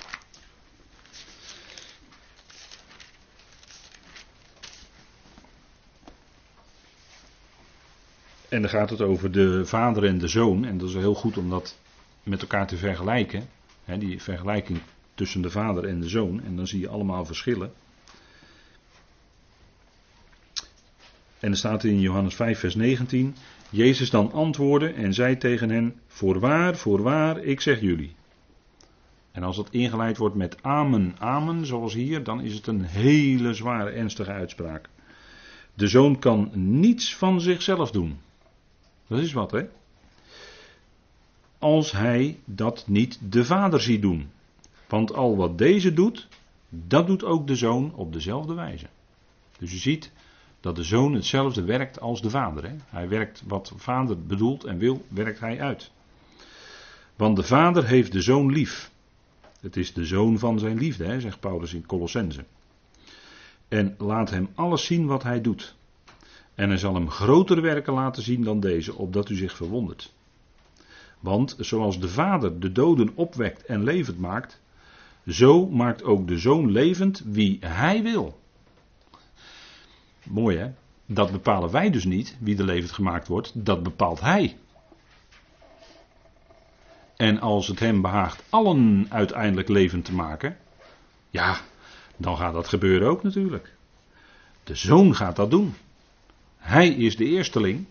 En 8.48 8.60
dan 8.60 8.70
gaat 8.70 8.90
het 8.90 9.00
over 9.00 9.32
de 9.32 9.66
vader 9.66 10.04
en 10.04 10.18
de 10.18 10.28
zoon. 10.28 10.64
En 10.64 10.78
dat 10.78 10.88
is 10.88 10.94
heel 10.94 11.14
goed 11.14 11.38
om 11.38 11.50
dat 11.50 11.78
met 12.22 12.40
elkaar 12.40 12.66
te 12.66 12.76
vergelijken. 12.76 13.48
die 13.98 14.22
vergelijking 14.22 14.78
tussen 15.14 15.42
de 15.42 15.50
vader 15.50 15.84
en 15.84 16.00
de 16.00 16.08
zoon. 16.08 16.42
En 16.44 16.56
dan 16.56 16.66
zie 16.66 16.80
je 16.80 16.88
allemaal 16.88 17.24
verschillen. 17.24 17.72
En 21.38 21.50
er 21.50 21.56
staat 21.56 21.84
in 21.84 22.00
Johannes 22.00 22.34
5, 22.34 22.58
vers 22.58 22.74
19. 22.74 23.34
Jezus 23.70 24.10
dan 24.10 24.32
antwoordde 24.32 24.88
en 24.88 25.14
zei 25.14 25.36
tegen 25.36 25.70
hen: 25.70 26.00
Voorwaar, 26.06 26.76
voorwaar, 26.76 27.38
ik 27.38 27.60
zeg 27.60 27.80
jullie. 27.80 28.14
En 29.32 29.42
als 29.42 29.56
dat 29.56 29.70
ingeleid 29.70 30.16
wordt 30.16 30.34
met 30.34 30.62
amen, 30.62 31.14
amen, 31.18 31.66
zoals 31.66 31.94
hier, 31.94 32.22
dan 32.24 32.40
is 32.40 32.54
het 32.54 32.66
een 32.66 32.82
hele 32.82 33.54
zware, 33.54 33.90
ernstige 33.90 34.30
uitspraak. 34.30 34.88
De 35.74 35.86
zoon 35.86 36.18
kan 36.18 36.50
niets 36.54 37.16
van 37.16 37.40
zichzelf 37.40 37.90
doen. 37.90 38.18
Dat 39.08 39.18
is 39.18 39.32
wat, 39.32 39.50
hè? 39.50 39.62
Als 41.58 41.92
hij 41.92 42.38
dat 42.44 42.84
niet 42.86 43.18
de 43.20 43.44
vader 43.44 43.80
ziet 43.80 44.02
doen. 44.02 44.30
Want 44.88 45.14
al 45.14 45.36
wat 45.36 45.58
deze 45.58 45.92
doet, 45.92 46.28
dat 46.68 47.06
doet 47.06 47.24
ook 47.24 47.46
de 47.46 47.56
zoon 47.56 47.94
op 47.94 48.12
dezelfde 48.12 48.54
wijze. 48.54 48.86
Dus 49.58 49.72
je 49.72 49.78
ziet 49.78 50.12
dat 50.60 50.76
de 50.76 50.82
zoon 50.82 51.14
hetzelfde 51.14 51.62
werkt 51.62 52.00
als 52.00 52.22
de 52.22 52.30
vader. 52.30 52.64
Hè? 52.64 52.76
Hij 52.86 53.08
werkt 53.08 53.42
wat 53.46 53.66
de 53.66 53.78
vader 53.78 54.22
bedoelt 54.22 54.64
en 54.64 54.78
wil, 54.78 55.04
werkt 55.08 55.40
hij 55.40 55.60
uit. 55.60 55.90
Want 57.16 57.36
de 57.36 57.42
vader 57.42 57.86
heeft 57.86 58.12
de 58.12 58.20
zoon 58.20 58.52
lief. 58.52 58.90
Het 59.60 59.76
is 59.76 59.92
de 59.92 60.04
zoon 60.04 60.38
van 60.38 60.58
zijn 60.58 60.78
liefde, 60.78 61.04
hè, 61.04 61.20
zegt 61.20 61.40
Paulus 61.40 61.74
in 61.74 61.86
Colossense. 61.86 62.44
En 63.68 63.94
laat 63.98 64.30
hem 64.30 64.48
alles 64.54 64.84
zien 64.84 65.06
wat 65.06 65.22
hij 65.22 65.40
doet. 65.40 65.76
En 66.58 66.68
hij 66.68 66.78
zal 66.78 66.94
hem 66.94 67.10
grotere 67.10 67.60
werken 67.60 67.92
laten 67.92 68.22
zien 68.22 68.42
dan 68.42 68.60
deze, 68.60 68.94
opdat 68.94 69.28
u 69.28 69.34
zich 69.34 69.56
verwondert. 69.56 70.12
Want 71.20 71.56
zoals 71.58 72.00
de 72.00 72.08
vader 72.08 72.60
de 72.60 72.72
doden 72.72 73.10
opwekt 73.14 73.64
en 73.64 73.84
levend 73.84 74.18
maakt, 74.18 74.60
zo 75.26 75.66
maakt 75.66 76.02
ook 76.02 76.28
de 76.28 76.38
zoon 76.38 76.70
levend 76.70 77.22
wie 77.24 77.58
hij 77.60 78.02
wil. 78.02 78.40
Mooi 80.24 80.56
hè? 80.56 80.70
Dat 81.06 81.32
bepalen 81.32 81.70
wij 81.70 81.90
dus 81.90 82.04
niet, 82.04 82.36
wie 82.40 82.58
er 82.58 82.64
levend 82.64 82.92
gemaakt 82.92 83.28
wordt, 83.28 83.52
dat 83.54 83.82
bepaalt 83.82 84.20
hij. 84.20 84.56
En 87.16 87.40
als 87.40 87.66
het 87.66 87.78
hem 87.78 88.00
behaagt 88.02 88.42
allen 88.48 89.06
uiteindelijk 89.08 89.68
levend 89.68 90.04
te 90.04 90.14
maken, 90.14 90.56
ja, 91.30 91.60
dan 92.16 92.36
gaat 92.36 92.54
dat 92.54 92.68
gebeuren 92.68 93.08
ook 93.08 93.22
natuurlijk. 93.22 93.74
De 94.64 94.74
zoon 94.74 95.14
gaat 95.14 95.36
dat 95.36 95.50
doen. 95.50 95.74
Hij 96.58 96.88
is 96.88 97.16
de 97.16 97.24
eersteling 97.24 97.86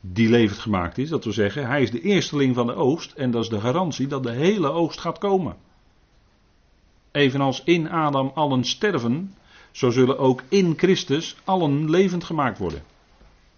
die 0.00 0.28
levend 0.28 0.58
gemaakt 0.58 0.98
is. 0.98 1.08
Dat 1.08 1.24
wil 1.24 1.32
zeggen, 1.32 1.66
hij 1.66 1.82
is 1.82 1.90
de 1.90 2.00
eersteling 2.00 2.54
van 2.54 2.66
de 2.66 2.74
oogst 2.74 3.12
en 3.12 3.30
dat 3.30 3.42
is 3.42 3.48
de 3.48 3.60
garantie 3.60 4.06
dat 4.06 4.22
de 4.22 4.32
hele 4.32 4.68
oogst 4.68 5.00
gaat 5.00 5.18
komen. 5.18 5.56
Evenals 7.10 7.62
in 7.64 7.90
Adam 7.90 8.30
allen 8.34 8.64
sterven, 8.64 9.34
zo 9.70 9.90
zullen 9.90 10.18
ook 10.18 10.42
in 10.48 10.74
Christus 10.76 11.36
allen 11.44 11.90
levend 11.90 12.24
gemaakt 12.24 12.58
worden. 12.58 12.82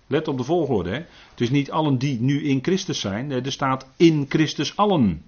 Let 0.07 0.29
op 0.29 0.39
de 0.39 0.45
volgorde. 0.45 0.91
Hè? 0.91 1.05
Het 1.31 1.41
is 1.41 1.51
niet 1.51 1.71
allen 1.71 1.99
die 1.99 2.21
nu 2.21 2.43
in 2.43 2.59
Christus 2.63 3.01
zijn. 3.01 3.31
Er 3.31 3.53
staat 3.53 3.87
in 3.97 4.27
Christus 4.29 4.77
allen. 4.77 5.25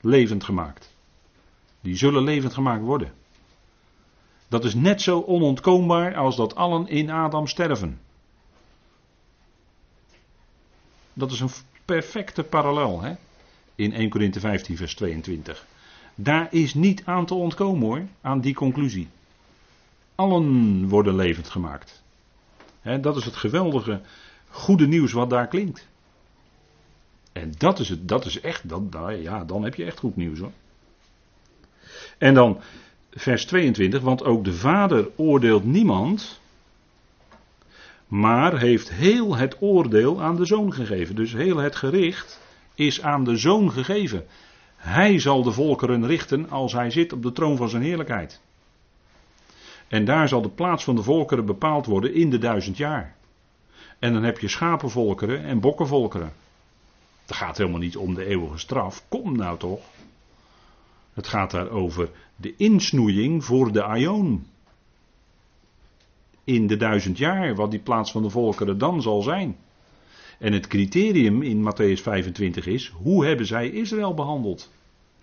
Levend 0.00 0.44
gemaakt. 0.44 0.94
Die 1.80 1.96
zullen 1.96 2.24
levend 2.24 2.54
gemaakt 2.54 2.82
worden. 2.82 3.12
Dat 4.48 4.64
is 4.64 4.74
net 4.74 5.02
zo 5.02 5.20
onontkoombaar 5.20 6.16
als 6.16 6.36
dat 6.36 6.54
allen 6.54 6.88
in 6.88 7.10
Adam 7.10 7.46
sterven. 7.46 8.00
Dat 11.12 11.32
is 11.32 11.40
een 11.40 11.50
perfecte 11.84 12.42
parallel 12.42 13.00
hè? 13.00 13.14
in 13.74 13.92
1 13.92 14.10
Corinthië 14.10 14.40
15, 14.40 14.76
vers 14.76 14.94
22. 14.94 15.66
Daar 16.14 16.48
is 16.50 16.74
niet 16.74 17.02
aan 17.04 17.26
te 17.26 17.34
ontkomen 17.34 17.86
hoor, 17.86 18.06
aan 18.20 18.40
die 18.40 18.54
conclusie. 18.54 19.08
Allen 20.14 20.88
worden 20.88 21.14
levend 21.14 21.48
gemaakt. 21.48 22.02
dat 23.00 23.16
is 23.16 23.24
het 23.24 23.36
geweldige 23.36 24.00
goede 24.48 24.86
nieuws 24.86 25.12
wat 25.12 25.30
daar 25.30 25.46
klinkt. 25.46 25.86
En 27.32 27.52
dat 27.58 27.78
is, 27.78 27.88
het, 27.88 28.08
dat 28.08 28.24
is 28.24 28.40
echt, 28.40 28.68
dat, 28.68 28.82
ja, 29.20 29.44
dan 29.44 29.64
heb 29.64 29.74
je 29.74 29.84
echt 29.84 29.98
goed 29.98 30.16
nieuws 30.16 30.38
hoor. 30.38 30.52
En 32.18 32.34
dan 32.34 32.60
vers 33.18 33.46
22, 33.46 34.02
want 34.02 34.24
ook 34.24 34.44
de 34.44 34.52
Vader 34.52 35.08
oordeelt 35.16 35.64
niemand, 35.64 36.40
maar 38.06 38.58
heeft 38.58 38.90
heel 38.90 39.36
het 39.36 39.56
oordeel 39.60 40.22
aan 40.22 40.36
de 40.36 40.46
Zoon 40.46 40.72
gegeven. 40.72 41.14
Dus 41.14 41.32
heel 41.32 41.56
het 41.56 41.76
gericht 41.76 42.40
is 42.74 43.02
aan 43.02 43.24
de 43.24 43.36
Zoon 43.36 43.72
gegeven. 43.72 44.26
Hij 44.76 45.18
zal 45.18 45.42
de 45.42 45.52
volkeren 45.52 46.06
richten 46.06 46.50
als 46.50 46.72
hij 46.72 46.90
zit 46.90 47.12
op 47.12 47.22
de 47.22 47.32
troon 47.32 47.56
van 47.56 47.68
zijn 47.68 47.82
heerlijkheid. 47.82 48.40
En 49.88 50.04
daar 50.04 50.28
zal 50.28 50.42
de 50.42 50.48
plaats 50.48 50.84
van 50.84 50.94
de 50.94 51.02
volkeren 51.02 51.46
bepaald 51.46 51.86
worden 51.86 52.14
in 52.14 52.30
de 52.30 52.38
duizend 52.38 52.76
jaar. 52.76 53.16
En 53.98 54.12
dan 54.12 54.22
heb 54.22 54.38
je 54.38 54.48
schapenvolkeren 54.48 55.44
en 55.44 55.60
bokkenvolkeren. 55.60 56.32
Het 57.26 57.36
gaat 57.36 57.56
helemaal 57.56 57.80
niet 57.80 57.96
om 57.96 58.14
de 58.14 58.24
eeuwige 58.24 58.58
straf. 58.58 59.02
Kom 59.08 59.36
nou 59.36 59.58
toch. 59.58 59.80
Het 61.18 61.28
gaat 61.28 61.50
daar 61.50 61.70
over 61.70 62.10
de 62.36 62.54
insnoeiing 62.56 63.44
voor 63.44 63.72
de 63.72 63.82
Aion. 63.82 64.46
In 66.44 66.66
de 66.66 66.76
duizend 66.76 67.18
jaar, 67.18 67.54
wat 67.54 67.70
die 67.70 67.80
plaats 67.80 68.10
van 68.10 68.22
de 68.22 68.30
volkeren 68.30 68.78
dan 68.78 69.02
zal 69.02 69.22
zijn. 69.22 69.56
En 70.38 70.52
het 70.52 70.66
criterium 70.66 71.42
in 71.42 71.70
Matthäus 71.70 72.02
25 72.02 72.66
is, 72.66 72.88
hoe 72.88 73.26
hebben 73.26 73.46
zij 73.46 73.68
Israël 73.68 74.14
behandeld? 74.14 74.72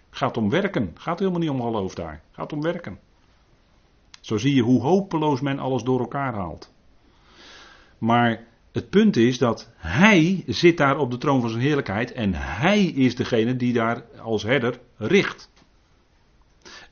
Gaat 0.10 0.38
om 0.38 0.50
werken, 0.50 0.92
gaat 0.94 1.20
helemaal 1.20 1.40
niet 1.40 1.50
om 1.50 1.62
geloof 1.62 1.96
daar, 1.96 2.22
gaat 2.32 2.54
om 2.54 2.62
werken. 2.62 3.00
Zo 4.22 4.38
zie 4.38 4.56
je 4.56 4.62
hoe 4.62 4.82
hopeloos 4.82 5.42
men 5.42 5.60
alles 5.60 5.84
door 5.84 6.00
elkaar 6.00 6.34
haalt. 6.34 6.74
Maar 7.98 8.48
het 8.72 8.90
punt 8.90 9.16
is 9.16 9.38
dat 9.38 9.72
hij 9.76 10.44
zit 10.48 10.78
daar 10.78 10.98
op 10.98 11.12
de 11.12 11.18
troon 11.18 11.42
van 11.42 11.50
zijn 11.50 11.62
heerlijkheid 11.62 12.12
en 12.12 12.34
hij 12.34 12.84
is 12.84 13.16
degene 13.16 13.56
die 13.56 13.74
daar 13.74 14.04
als 14.22 14.44
herder 14.44 14.80
richt. 14.98 15.54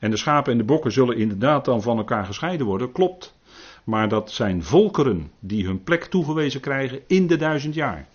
En 0.03 0.11
de 0.11 0.17
schapen 0.17 0.51
en 0.51 0.57
de 0.57 0.63
bokken 0.63 0.91
zullen 0.91 1.17
inderdaad 1.17 1.65
dan 1.65 1.81
van 1.81 1.97
elkaar 1.97 2.25
gescheiden 2.25 2.65
worden, 2.65 2.91
klopt. 2.91 3.35
Maar 3.83 4.09
dat 4.09 4.31
zijn 4.31 4.63
volkeren 4.63 5.31
die 5.39 5.65
hun 5.65 5.83
plek 5.83 6.03
toegewezen 6.03 6.59
krijgen 6.59 7.01
in 7.07 7.27
de 7.27 7.35
duizend 7.35 7.73
jaar. 7.73 8.07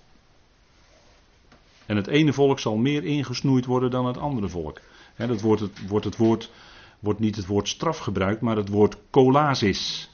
En 1.86 1.96
het 1.96 2.06
ene 2.06 2.32
volk 2.32 2.58
zal 2.58 2.76
meer 2.76 3.04
ingesnoeid 3.04 3.66
worden 3.66 3.90
dan 3.90 4.06
het 4.06 4.18
andere 4.18 4.48
volk. 4.48 4.80
dat 5.16 5.40
wordt, 5.40 5.60
het, 5.60 5.88
wordt, 5.88 6.04
het 6.04 6.16
woord, 6.16 6.50
wordt 6.98 7.20
niet 7.20 7.36
het 7.36 7.46
woord 7.46 7.68
straf 7.68 7.98
gebruikt, 7.98 8.40
maar 8.40 8.56
het 8.56 8.68
woord 8.68 8.96
kolasis. 9.10 10.10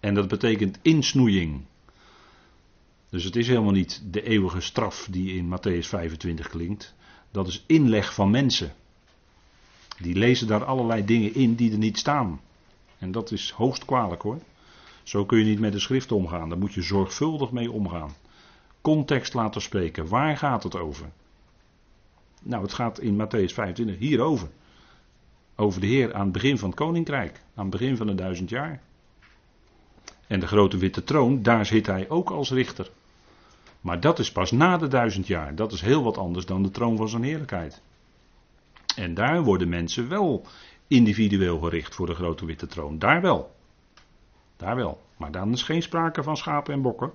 En 0.00 0.14
dat 0.14 0.28
betekent 0.28 0.78
insnoeiing. 0.82 1.64
Dus 3.10 3.24
het 3.24 3.36
is 3.36 3.48
helemaal 3.48 3.72
niet 3.72 4.02
de 4.10 4.22
eeuwige 4.22 4.60
straf 4.60 5.08
die 5.10 5.36
in 5.36 5.56
Matthäus 5.56 5.88
25 5.88 6.48
klinkt. 6.48 6.94
Dat 7.30 7.46
is 7.46 7.64
inleg 7.66 8.14
van 8.14 8.30
mensen. 8.30 8.72
Die 9.98 10.14
lezen 10.14 10.46
daar 10.46 10.64
allerlei 10.64 11.04
dingen 11.04 11.34
in 11.34 11.54
die 11.54 11.72
er 11.72 11.78
niet 11.78 11.98
staan. 11.98 12.40
En 12.98 13.12
dat 13.12 13.30
is 13.30 13.50
hoogst 13.50 13.84
kwalijk 13.84 14.22
hoor. 14.22 14.38
Zo 15.02 15.24
kun 15.24 15.38
je 15.38 15.44
niet 15.44 15.60
met 15.60 15.72
de 15.72 15.78
schrift 15.78 16.12
omgaan. 16.12 16.48
Daar 16.48 16.58
moet 16.58 16.74
je 16.74 16.82
zorgvuldig 16.82 17.50
mee 17.50 17.70
omgaan. 17.70 18.14
Context 18.80 19.34
laten 19.34 19.60
spreken. 19.60 20.08
Waar 20.08 20.36
gaat 20.36 20.62
het 20.62 20.76
over? 20.76 21.06
Nou, 22.42 22.62
het 22.62 22.72
gaat 22.72 23.00
in 23.00 23.14
Matthäus 23.14 23.52
25 23.54 23.98
hierover. 23.98 24.48
Over 25.56 25.80
de 25.80 25.86
Heer 25.86 26.14
aan 26.14 26.22
het 26.22 26.32
begin 26.32 26.58
van 26.58 26.68
het 26.68 26.78
koninkrijk. 26.78 27.40
Aan 27.54 27.66
het 27.66 27.70
begin 27.70 27.96
van 27.96 28.06
de 28.06 28.14
duizend 28.14 28.50
jaar. 28.50 28.80
En 30.26 30.40
de 30.40 30.46
grote 30.46 30.76
witte 30.76 31.04
troon, 31.04 31.42
daar 31.42 31.66
zit 31.66 31.86
hij 31.86 32.08
ook 32.08 32.30
als 32.30 32.50
richter. 32.50 32.90
Maar 33.80 34.00
dat 34.00 34.18
is 34.18 34.32
pas 34.32 34.50
na 34.50 34.76
de 34.76 34.88
duizend 34.88 35.26
jaar. 35.26 35.54
Dat 35.54 35.72
is 35.72 35.80
heel 35.80 36.02
wat 36.02 36.18
anders 36.18 36.46
dan 36.46 36.62
de 36.62 36.70
troon 36.70 36.96
van 36.96 37.08
zijn 37.08 37.22
heerlijkheid. 37.22 37.82
En 38.96 39.14
daar 39.14 39.42
worden 39.42 39.68
mensen 39.68 40.08
wel 40.08 40.46
individueel 40.88 41.58
gericht 41.58 41.94
voor 41.94 42.06
de 42.06 42.14
grote 42.14 42.46
witte 42.46 42.66
troon. 42.66 42.98
Daar 42.98 43.20
wel. 43.20 43.54
Daar 44.56 44.76
wel. 44.76 45.00
Maar 45.16 45.30
dan 45.30 45.52
is 45.52 45.62
geen 45.62 45.82
sprake 45.82 46.22
van 46.22 46.36
schapen 46.36 46.74
en 46.74 46.82
bokken. 46.82 47.12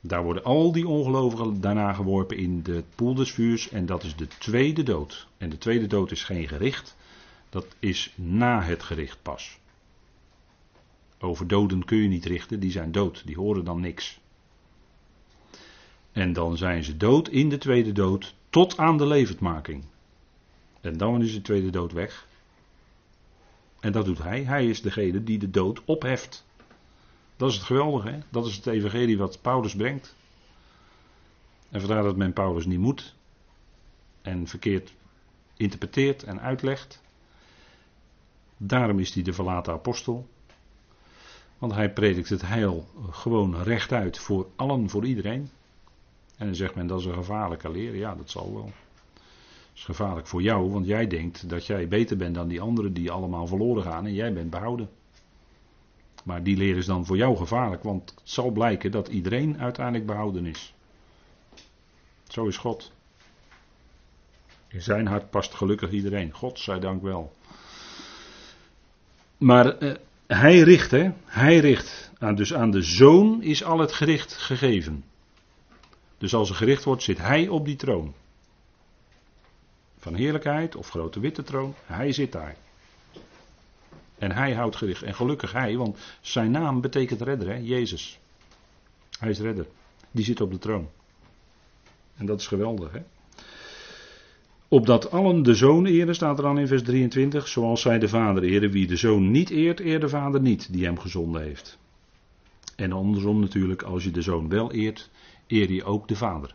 Daar 0.00 0.22
worden 0.22 0.44
al 0.44 0.72
die 0.72 0.88
ongelovigen 0.88 1.60
daarna 1.60 1.92
geworpen 1.92 2.36
in 2.36 2.62
de 2.62 2.84
poel 2.94 3.14
des 3.14 3.32
vuurs. 3.32 3.68
En 3.68 3.86
dat 3.86 4.02
is 4.02 4.16
de 4.16 4.26
tweede 4.26 4.82
dood. 4.82 5.28
En 5.38 5.50
de 5.50 5.58
tweede 5.58 5.86
dood 5.86 6.10
is 6.10 6.24
geen 6.24 6.48
gericht. 6.48 6.96
Dat 7.48 7.66
is 7.78 8.12
na 8.16 8.62
het 8.62 8.82
gericht 8.82 9.22
pas. 9.22 9.58
Over 11.18 11.46
doden 11.46 11.84
kun 11.84 11.98
je 11.98 12.08
niet 12.08 12.24
richten, 12.24 12.60
die 12.60 12.70
zijn 12.70 12.92
dood, 12.92 13.22
die 13.26 13.36
horen 13.36 13.64
dan 13.64 13.80
niks. 13.80 14.20
En 16.12 16.32
dan 16.32 16.56
zijn 16.56 16.84
ze 16.84 16.96
dood 16.96 17.28
in 17.28 17.48
de 17.48 17.58
tweede 17.58 17.92
dood 17.92 18.34
tot 18.50 18.78
aan 18.78 18.96
de 18.96 19.06
levendmaking. 19.06 19.84
En 20.80 20.96
dan 20.96 21.22
is 21.22 21.32
de 21.32 21.42
tweede 21.42 21.70
dood 21.70 21.92
weg. 21.92 22.26
En 23.80 23.92
dat 23.92 24.04
doet 24.04 24.22
hij. 24.22 24.44
Hij 24.44 24.66
is 24.66 24.82
degene 24.82 25.24
die 25.24 25.38
de 25.38 25.50
dood 25.50 25.84
opheft. 25.84 26.44
Dat 27.36 27.50
is 27.50 27.54
het 27.54 27.64
geweldige. 27.64 28.08
Hè? 28.08 28.18
Dat 28.28 28.46
is 28.46 28.56
het 28.56 28.66
evangelie 28.66 29.18
wat 29.18 29.40
Paulus 29.42 29.76
brengt. 29.76 30.14
En 31.70 31.80
vandaar 31.80 32.02
dat 32.02 32.16
men 32.16 32.32
Paulus 32.32 32.66
niet 32.66 32.78
moet. 32.78 33.14
En 34.22 34.46
verkeerd 34.46 34.92
interpreteert 35.56 36.22
en 36.22 36.40
uitlegt. 36.40 37.02
Daarom 38.56 38.98
is 38.98 39.14
hij 39.14 39.22
de 39.22 39.32
verlaten 39.32 39.72
apostel. 39.72 40.28
Want 41.58 41.72
hij 41.72 41.92
predikt 41.92 42.28
het 42.28 42.42
heil 42.42 42.88
gewoon 43.10 43.62
rechtuit 43.62 44.18
voor 44.18 44.48
allen, 44.56 44.90
voor 44.90 45.06
iedereen. 45.06 45.50
En 46.36 46.46
dan 46.46 46.54
zegt 46.54 46.74
men 46.74 46.86
dat 46.86 47.00
is 47.00 47.06
een 47.06 47.14
gevaarlijke 47.14 47.70
leer. 47.70 47.96
Ja, 47.96 48.14
dat 48.14 48.30
zal 48.30 48.54
wel. 48.54 48.72
Is 49.80 49.86
gevaarlijk 49.86 50.26
voor 50.26 50.42
jou, 50.42 50.70
want 50.70 50.86
jij 50.86 51.06
denkt 51.06 51.48
dat 51.48 51.66
jij 51.66 51.88
beter 51.88 52.16
bent 52.16 52.34
dan 52.34 52.48
die 52.48 52.60
anderen 52.60 52.92
die 52.92 53.10
allemaal 53.10 53.46
verloren 53.46 53.82
gaan 53.82 54.06
en 54.06 54.14
jij 54.14 54.32
bent 54.32 54.50
behouden. 54.50 54.90
Maar 56.24 56.42
die 56.42 56.56
leer 56.56 56.76
is 56.76 56.86
dan 56.86 57.06
voor 57.06 57.16
jou 57.16 57.36
gevaarlijk, 57.36 57.82
want 57.82 58.10
het 58.10 58.20
zal 58.22 58.50
blijken 58.50 58.90
dat 58.90 59.08
iedereen 59.08 59.60
uiteindelijk 59.60 60.06
behouden 60.06 60.46
is. 60.46 60.74
Zo 62.28 62.46
is 62.46 62.56
God. 62.56 62.92
In 64.68 64.82
zijn 64.82 65.06
hart 65.06 65.30
past 65.30 65.54
gelukkig 65.54 65.90
iedereen. 65.90 66.32
God 66.32 66.58
zij 66.58 66.78
dank 66.78 67.02
wel. 67.02 67.32
Maar 69.36 69.78
eh, 69.78 69.94
hij 70.26 70.58
richt, 70.58 70.90
hè? 70.90 71.10
Hij 71.24 71.58
richt. 71.58 72.10
Dus 72.34 72.54
aan 72.54 72.70
de 72.70 72.82
zoon 72.82 73.42
is 73.42 73.64
al 73.64 73.78
het 73.78 73.92
gericht 73.92 74.36
gegeven. 74.36 75.04
Dus 76.18 76.34
als 76.34 76.48
er 76.48 76.56
gericht 76.56 76.84
wordt, 76.84 77.02
zit 77.02 77.18
hij 77.18 77.48
op 77.48 77.64
die 77.64 77.76
troon. 77.76 78.14
Van 80.00 80.14
heerlijkheid 80.14 80.76
of 80.76 80.90
grote 80.90 81.20
witte 81.20 81.42
troon, 81.42 81.74
hij 81.84 82.12
zit 82.12 82.32
daar. 82.32 82.56
En 84.18 84.32
hij 84.32 84.54
houdt 84.54 84.76
gericht. 84.76 85.02
En 85.02 85.14
gelukkig 85.14 85.52
hij, 85.52 85.76
want 85.76 85.98
zijn 86.20 86.50
naam 86.50 86.80
betekent 86.80 87.20
redder, 87.20 87.48
hè? 87.48 87.54
Jezus. 87.54 88.18
Hij 89.18 89.30
is 89.30 89.40
redder. 89.40 89.66
Die 90.10 90.24
zit 90.24 90.40
op 90.40 90.50
de 90.50 90.58
troon. 90.58 90.88
En 92.16 92.26
dat 92.26 92.40
is 92.40 92.46
geweldig, 92.46 92.92
hè? 92.92 93.00
Opdat 94.68 95.10
allen 95.10 95.42
de 95.42 95.54
zoon 95.54 95.86
eren, 95.86 96.14
staat 96.14 96.36
er 96.38 96.44
dan 96.44 96.58
in 96.58 96.66
vers 96.66 96.82
23, 96.82 97.48
zoals 97.48 97.80
zij 97.80 97.98
de 97.98 98.08
vader 98.08 98.42
eren. 98.42 98.70
Wie 98.70 98.86
de 98.86 98.96
zoon 98.96 99.30
niet 99.30 99.50
eert, 99.50 99.80
eert 99.80 100.00
de 100.00 100.08
vader 100.08 100.40
niet, 100.40 100.72
die 100.72 100.84
hem 100.84 100.98
gezonden 100.98 101.42
heeft. 101.42 101.78
En 102.76 102.92
andersom 102.92 103.40
natuurlijk, 103.40 103.82
als 103.82 104.04
je 104.04 104.10
de 104.10 104.22
zoon 104.22 104.48
wel 104.48 104.72
eert, 104.72 105.10
eer 105.46 105.72
je 105.72 105.84
ook 105.84 106.08
de 106.08 106.16
vader. 106.16 106.54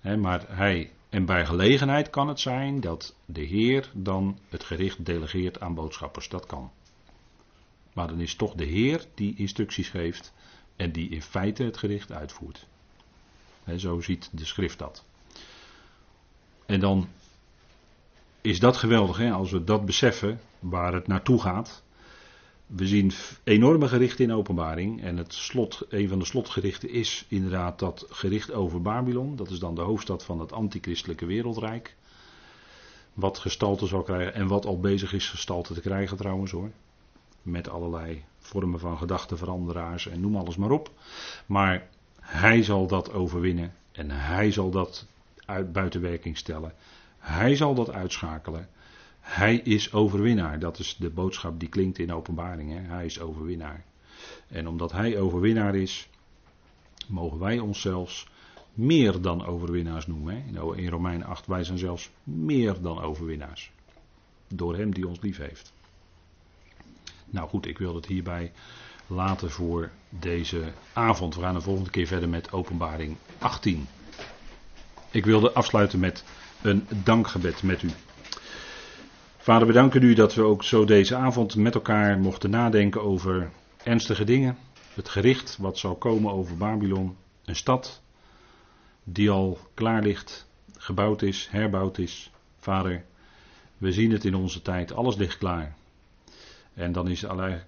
maar 0.00 0.44
hij, 0.48 0.90
en 1.08 1.24
bij 1.24 1.46
gelegenheid 1.46 2.10
kan 2.10 2.28
het 2.28 2.40
zijn 2.40 2.80
dat 2.80 3.14
de 3.24 3.40
Heer 3.40 3.90
dan 3.94 4.38
het 4.48 4.64
gericht 4.64 5.04
delegeert 5.04 5.60
aan 5.60 5.74
boodschappers. 5.74 6.28
Dat 6.28 6.46
kan. 6.46 6.70
Maar 7.92 8.08
dan 8.08 8.20
is 8.20 8.34
toch 8.34 8.54
de 8.54 8.64
Heer 8.64 9.06
die 9.14 9.36
instructies 9.36 9.88
geeft 9.88 10.32
en 10.76 10.92
die 10.92 11.08
in 11.08 11.22
feite 11.22 11.62
het 11.62 11.76
gericht 11.76 12.12
uitvoert. 12.12 12.66
zo 13.76 14.00
ziet 14.00 14.30
de 14.32 14.44
schrift 14.44 14.78
dat. 14.78 15.04
En 16.66 16.80
dan 16.80 17.08
is 18.40 18.60
dat 18.60 18.76
geweldig, 18.76 19.16
hè, 19.16 19.30
als 19.30 19.50
we 19.50 19.64
dat 19.64 19.84
beseffen, 19.84 20.40
waar 20.58 20.92
het 20.92 21.06
naartoe 21.06 21.40
gaat. 21.40 21.82
We 22.66 22.86
zien 22.86 23.12
enorme 23.44 23.88
gerichten 23.88 24.24
in 24.24 24.32
openbaring. 24.32 25.02
En 25.02 25.16
het 25.16 25.34
slot, 25.34 25.86
een 25.88 26.08
van 26.08 26.18
de 26.18 26.24
slotgerichten 26.24 26.90
is 26.90 27.24
inderdaad 27.28 27.78
dat 27.78 28.06
gericht 28.08 28.52
over 28.52 28.82
Babylon. 28.82 29.36
Dat 29.36 29.50
is 29.50 29.58
dan 29.58 29.74
de 29.74 29.80
hoofdstad 29.80 30.24
van 30.24 30.40
het 30.40 30.52
antichristelijke 30.52 31.26
wereldrijk. 31.26 31.96
Wat 33.12 33.38
gestalte 33.38 33.86
zal 33.86 34.02
krijgen 34.02 34.34
en 34.34 34.46
wat 34.46 34.66
al 34.66 34.80
bezig 34.80 35.12
is 35.12 35.28
gestalte 35.28 35.74
te 35.74 35.80
krijgen 35.80 36.16
trouwens 36.16 36.50
hoor. 36.50 36.70
Met 37.42 37.68
allerlei 37.68 38.24
vormen 38.38 38.80
van 38.80 38.98
gedachtenveranderaars 38.98 40.08
en 40.08 40.20
noem 40.20 40.36
alles 40.36 40.56
maar 40.56 40.70
op. 40.70 40.90
Maar 41.46 41.88
hij 42.20 42.62
zal 42.62 42.86
dat 42.86 43.12
overwinnen 43.12 43.74
en 43.92 44.10
hij 44.10 44.52
zal 44.52 44.70
dat 44.70 45.06
uit 45.44 45.72
buitenwerking 45.72 46.38
stellen. 46.38 46.74
Hij 47.18 47.56
zal 47.56 47.74
dat 47.74 47.90
uitschakelen. 47.90 48.68
Hij 49.26 49.56
is 49.56 49.92
overwinnaar. 49.92 50.58
Dat 50.58 50.78
is 50.78 50.96
de 50.98 51.10
boodschap 51.10 51.60
die 51.60 51.68
klinkt 51.68 51.98
in 51.98 52.12
openbaring. 52.12 52.72
Hè? 52.72 52.80
Hij 52.80 53.04
is 53.04 53.20
overwinnaar. 53.20 53.84
En 54.48 54.68
omdat 54.68 54.92
hij 54.92 55.18
overwinnaar 55.18 55.74
is, 55.74 56.08
mogen 57.06 57.38
wij 57.38 57.58
ons 57.58 57.80
zelfs 57.80 58.28
meer 58.74 59.20
dan 59.20 59.46
overwinnaars 59.46 60.06
noemen. 60.06 60.34
Hè? 60.34 60.76
In 60.76 60.88
Romein 60.88 61.24
8, 61.24 61.46
wij 61.46 61.64
zijn 61.64 61.78
zelfs 61.78 62.10
meer 62.22 62.80
dan 62.80 63.00
overwinnaars. 63.00 63.70
Door 64.48 64.76
hem 64.76 64.94
die 64.94 65.08
ons 65.08 65.20
lief 65.20 65.36
heeft. 65.36 65.72
Nou 67.24 67.48
goed, 67.48 67.66
ik 67.66 67.78
wil 67.78 67.94
het 67.94 68.06
hierbij 68.06 68.52
laten 69.06 69.50
voor 69.50 69.90
deze 70.08 70.72
avond. 70.92 71.34
We 71.34 71.40
gaan 71.40 71.54
de 71.54 71.60
volgende 71.60 71.90
keer 71.90 72.06
verder 72.06 72.28
met 72.28 72.52
openbaring 72.52 73.16
18. 73.38 73.86
Ik 75.10 75.24
wilde 75.24 75.52
afsluiten 75.52 76.00
met 76.00 76.24
een 76.62 76.86
dankgebed 77.04 77.62
met 77.62 77.82
u. 77.82 77.90
Vader, 79.46 79.66
we 79.66 79.72
danken 79.72 80.02
u 80.02 80.14
dat 80.14 80.34
we 80.34 80.42
ook 80.42 80.64
zo 80.64 80.84
deze 80.84 81.16
avond 81.16 81.56
met 81.56 81.74
elkaar 81.74 82.18
mochten 82.18 82.50
nadenken 82.50 83.02
over 83.02 83.50
ernstige 83.82 84.24
dingen. 84.24 84.58
Het 84.94 85.08
gericht 85.08 85.56
wat 85.60 85.78
zal 85.78 85.94
komen 85.94 86.32
over 86.32 86.56
Babylon. 86.56 87.16
Een 87.44 87.56
stad 87.56 88.02
die 89.04 89.30
al 89.30 89.58
klaar 89.74 90.02
ligt, 90.02 90.48
gebouwd 90.76 91.22
is, 91.22 91.48
herbouwd 91.50 91.98
is. 91.98 92.30
Vader, 92.58 93.04
we 93.78 93.92
zien 93.92 94.10
het 94.10 94.24
in 94.24 94.34
onze 94.34 94.62
tijd, 94.62 94.92
alles 94.92 95.16
ligt 95.16 95.38
klaar. 95.38 95.76
En 96.74 96.92
dan 96.92 97.08
is 97.08 97.24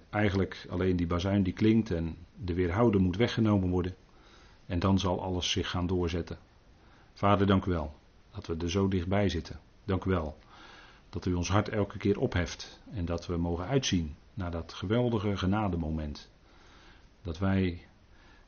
eigenlijk 0.09 0.67
alleen 0.69 0.95
die 0.95 1.07
bazuin 1.07 1.43
die 1.43 1.53
klinkt 1.53 1.91
en 1.91 2.15
de 2.35 2.53
weerhouder 2.53 3.01
moet 3.01 3.17
weggenomen 3.17 3.69
worden. 3.69 3.95
En 4.65 4.79
dan 4.79 4.99
zal 4.99 5.21
alles 5.21 5.51
zich 5.51 5.69
gaan 5.69 5.87
doorzetten. 5.87 6.37
Vader, 7.13 7.47
dank 7.47 7.65
u 7.65 7.71
wel 7.71 7.93
dat 8.35 8.47
we 8.47 8.55
er 8.59 8.69
zo 8.69 8.87
dichtbij 8.87 9.29
zitten. 9.29 9.59
Dank 9.85 10.05
u 10.05 10.09
wel 10.09 10.37
dat 11.09 11.25
u 11.25 11.33
ons 11.33 11.49
hart 11.49 11.69
elke 11.69 11.97
keer 11.97 12.19
opheft 12.19 12.79
en 12.93 13.05
dat 13.05 13.25
we 13.25 13.37
mogen 13.37 13.65
uitzien 13.65 14.15
naar 14.33 14.51
dat 14.51 14.73
geweldige 14.73 15.37
genademoment. 15.37 16.29
Dat 17.21 17.37
wij, 17.37 17.87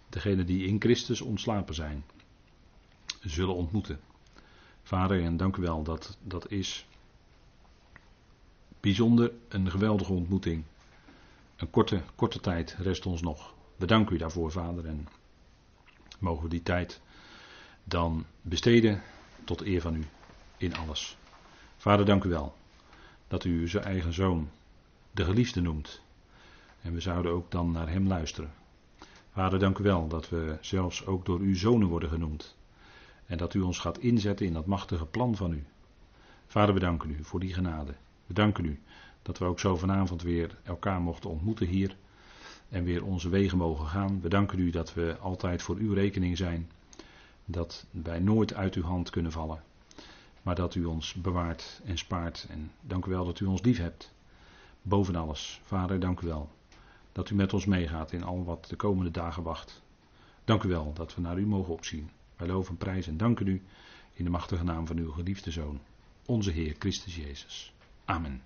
degene 0.10 0.44
die 0.44 0.68
in 0.68 0.82
Christus 0.82 1.22
ontslapen 1.22 1.76
zijn, 1.76 2.04
zullen 3.22 3.56
ontmoeten. 3.56 4.00
Vader, 4.84 5.24
en 5.24 5.38
dank 5.38 5.56
u 5.56 5.62
wel 5.62 5.84
dat 5.84 6.18
dat 6.24 6.52
is 6.52 6.86
bijzonder 8.80 9.32
een 9.48 9.72
geweldige 9.72 10.14
ontmoeting. 10.14 10.64
Een 11.56 11.70
korte, 11.70 12.02
korte 12.16 12.40
tijd 12.40 12.76
rest 12.80 13.06
ons 13.06 13.22
nog. 13.22 13.54
We 13.76 13.86
danken 13.86 14.16
u 14.16 14.18
daarvoor, 14.18 14.52
Vader, 14.52 14.86
en 14.86 15.08
mogen 16.20 16.44
we 16.44 16.50
die 16.50 16.64
tijd 16.64 17.02
dan 17.84 18.26
besteden 18.42 19.02
tot 19.44 19.62
eer 19.62 19.82
van 19.82 19.96
u 19.96 20.06
in 20.58 20.76
alles. 20.76 21.18
Vader, 21.82 22.06
dank 22.06 22.24
u 22.24 22.30
wel 22.30 22.56
dat 23.28 23.44
u 23.44 23.68
zijn 23.68 23.84
eigen 23.84 24.14
zoon 24.14 24.50
de 25.12 25.24
geliefde 25.24 25.62
noemt. 25.62 26.02
En 26.82 26.94
we 26.94 27.00
zouden 27.00 27.32
ook 27.32 27.52
dan 27.52 27.72
naar 27.72 27.90
hem 27.90 28.08
luisteren. 28.08 28.52
Vader, 29.32 29.60
dank 29.60 29.78
u 29.78 29.84
wel 29.84 30.08
dat 30.08 30.30
we 30.30 30.58
zelfs 30.60 31.06
ook 31.06 31.26
door 31.26 31.40
uw 31.40 31.56
zonen 31.56 31.88
worden 31.88 32.10
genoemd. 32.10 32.58
En 33.26 33.38
dat 33.38 33.54
u 33.54 33.62
ons 33.62 33.80
gaat 33.80 33.98
inzetten 33.98 34.46
in 34.46 34.54
dat 34.54 34.66
machtige 34.66 35.06
plan 35.06 35.36
van 35.36 35.52
u. 35.52 35.66
Vader, 36.48 36.74
we 36.74 36.80
danken 36.80 37.10
u 37.10 37.24
voor 37.24 37.40
die 37.40 37.54
genade. 37.54 37.94
We 38.26 38.34
danken 38.34 38.66
u 38.66 38.80
dat 39.22 39.38
we 39.38 39.46
ook 39.46 39.60
zo 39.60 39.76
vanavond 39.76 40.22
weer 40.22 40.58
elkaar 40.64 41.02
mochten 41.02 41.30
ontmoeten 41.30 41.68
hier. 41.68 41.96
En 42.70 42.84
weer 42.84 43.06
onze 43.06 43.30
wegen 43.30 43.58
mogen 43.58 43.86
gaan. 43.86 44.22
We 44.22 44.30
danken 44.30 44.60
u 44.60 44.70
dat 44.70 44.94
we 44.94 45.18
altijd 45.20 45.62
voor 45.62 45.76
uw 45.76 45.94
rekening 45.94 46.38
zijn 46.38 46.72
dat 47.46 47.86
wij 47.92 48.20
nooit 48.20 48.54
uit 48.54 48.76
uw 48.76 48.84
hand 48.84 49.10
kunnen 49.10 49.32
vallen. 49.32 49.64
Maar 50.42 50.56
dat 50.56 50.76
u 50.76 50.86
ons 50.86 51.14
bewaart 51.14 51.82
en 51.86 51.98
spaart. 51.98 52.46
En 52.50 52.72
dank 52.82 53.06
u 53.06 53.10
wel 53.10 53.26
dat 53.26 53.40
u 53.40 53.46
ons 53.46 53.62
lief 53.62 53.78
hebt. 53.78 54.14
Boven 54.82 55.16
alles. 55.16 55.62
Vader, 55.64 56.00
dank 56.00 56.20
u 56.20 56.28
wel. 56.28 56.50
Dat 57.12 57.30
u 57.30 57.36
met 57.36 57.54
ons 57.54 57.66
meegaat 57.66 58.12
in 58.12 58.24
al 58.24 58.44
wat 58.44 58.66
de 58.70 58.76
komende 58.76 59.12
dagen 59.12 59.44
wacht. 59.44 59.82
Dank 60.46 60.64
u 60.64 60.70
wel 60.70 60.94
dat 60.94 61.16
we 61.16 61.22
naar 61.22 61.38
u 61.38 61.46
mogen 61.46 61.74
opzien. 61.74 62.10
Wij 62.36 62.48
loven 62.48 62.78
prijs 62.78 63.08
en 63.08 63.18
danken 63.18 63.48
u 63.48 63.62
in 64.14 64.24
de 64.24 64.30
machtige 64.30 64.64
naam 64.64 64.88
van 64.88 64.98
uw 64.98 65.12
geliefde 65.12 65.52
Zoon. 65.52 65.80
Onze 66.26 66.52
Heer 66.52 66.76
Christus 66.80 67.16
Jezus. 67.16 67.74
Amen. 68.06 68.42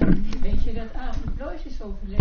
Uh, 0.00 0.08
weet 0.40 0.64
je 0.64 0.72
dat 0.72 0.92
avond 0.92 1.66
is 1.66 1.82
overleden? 1.82 2.16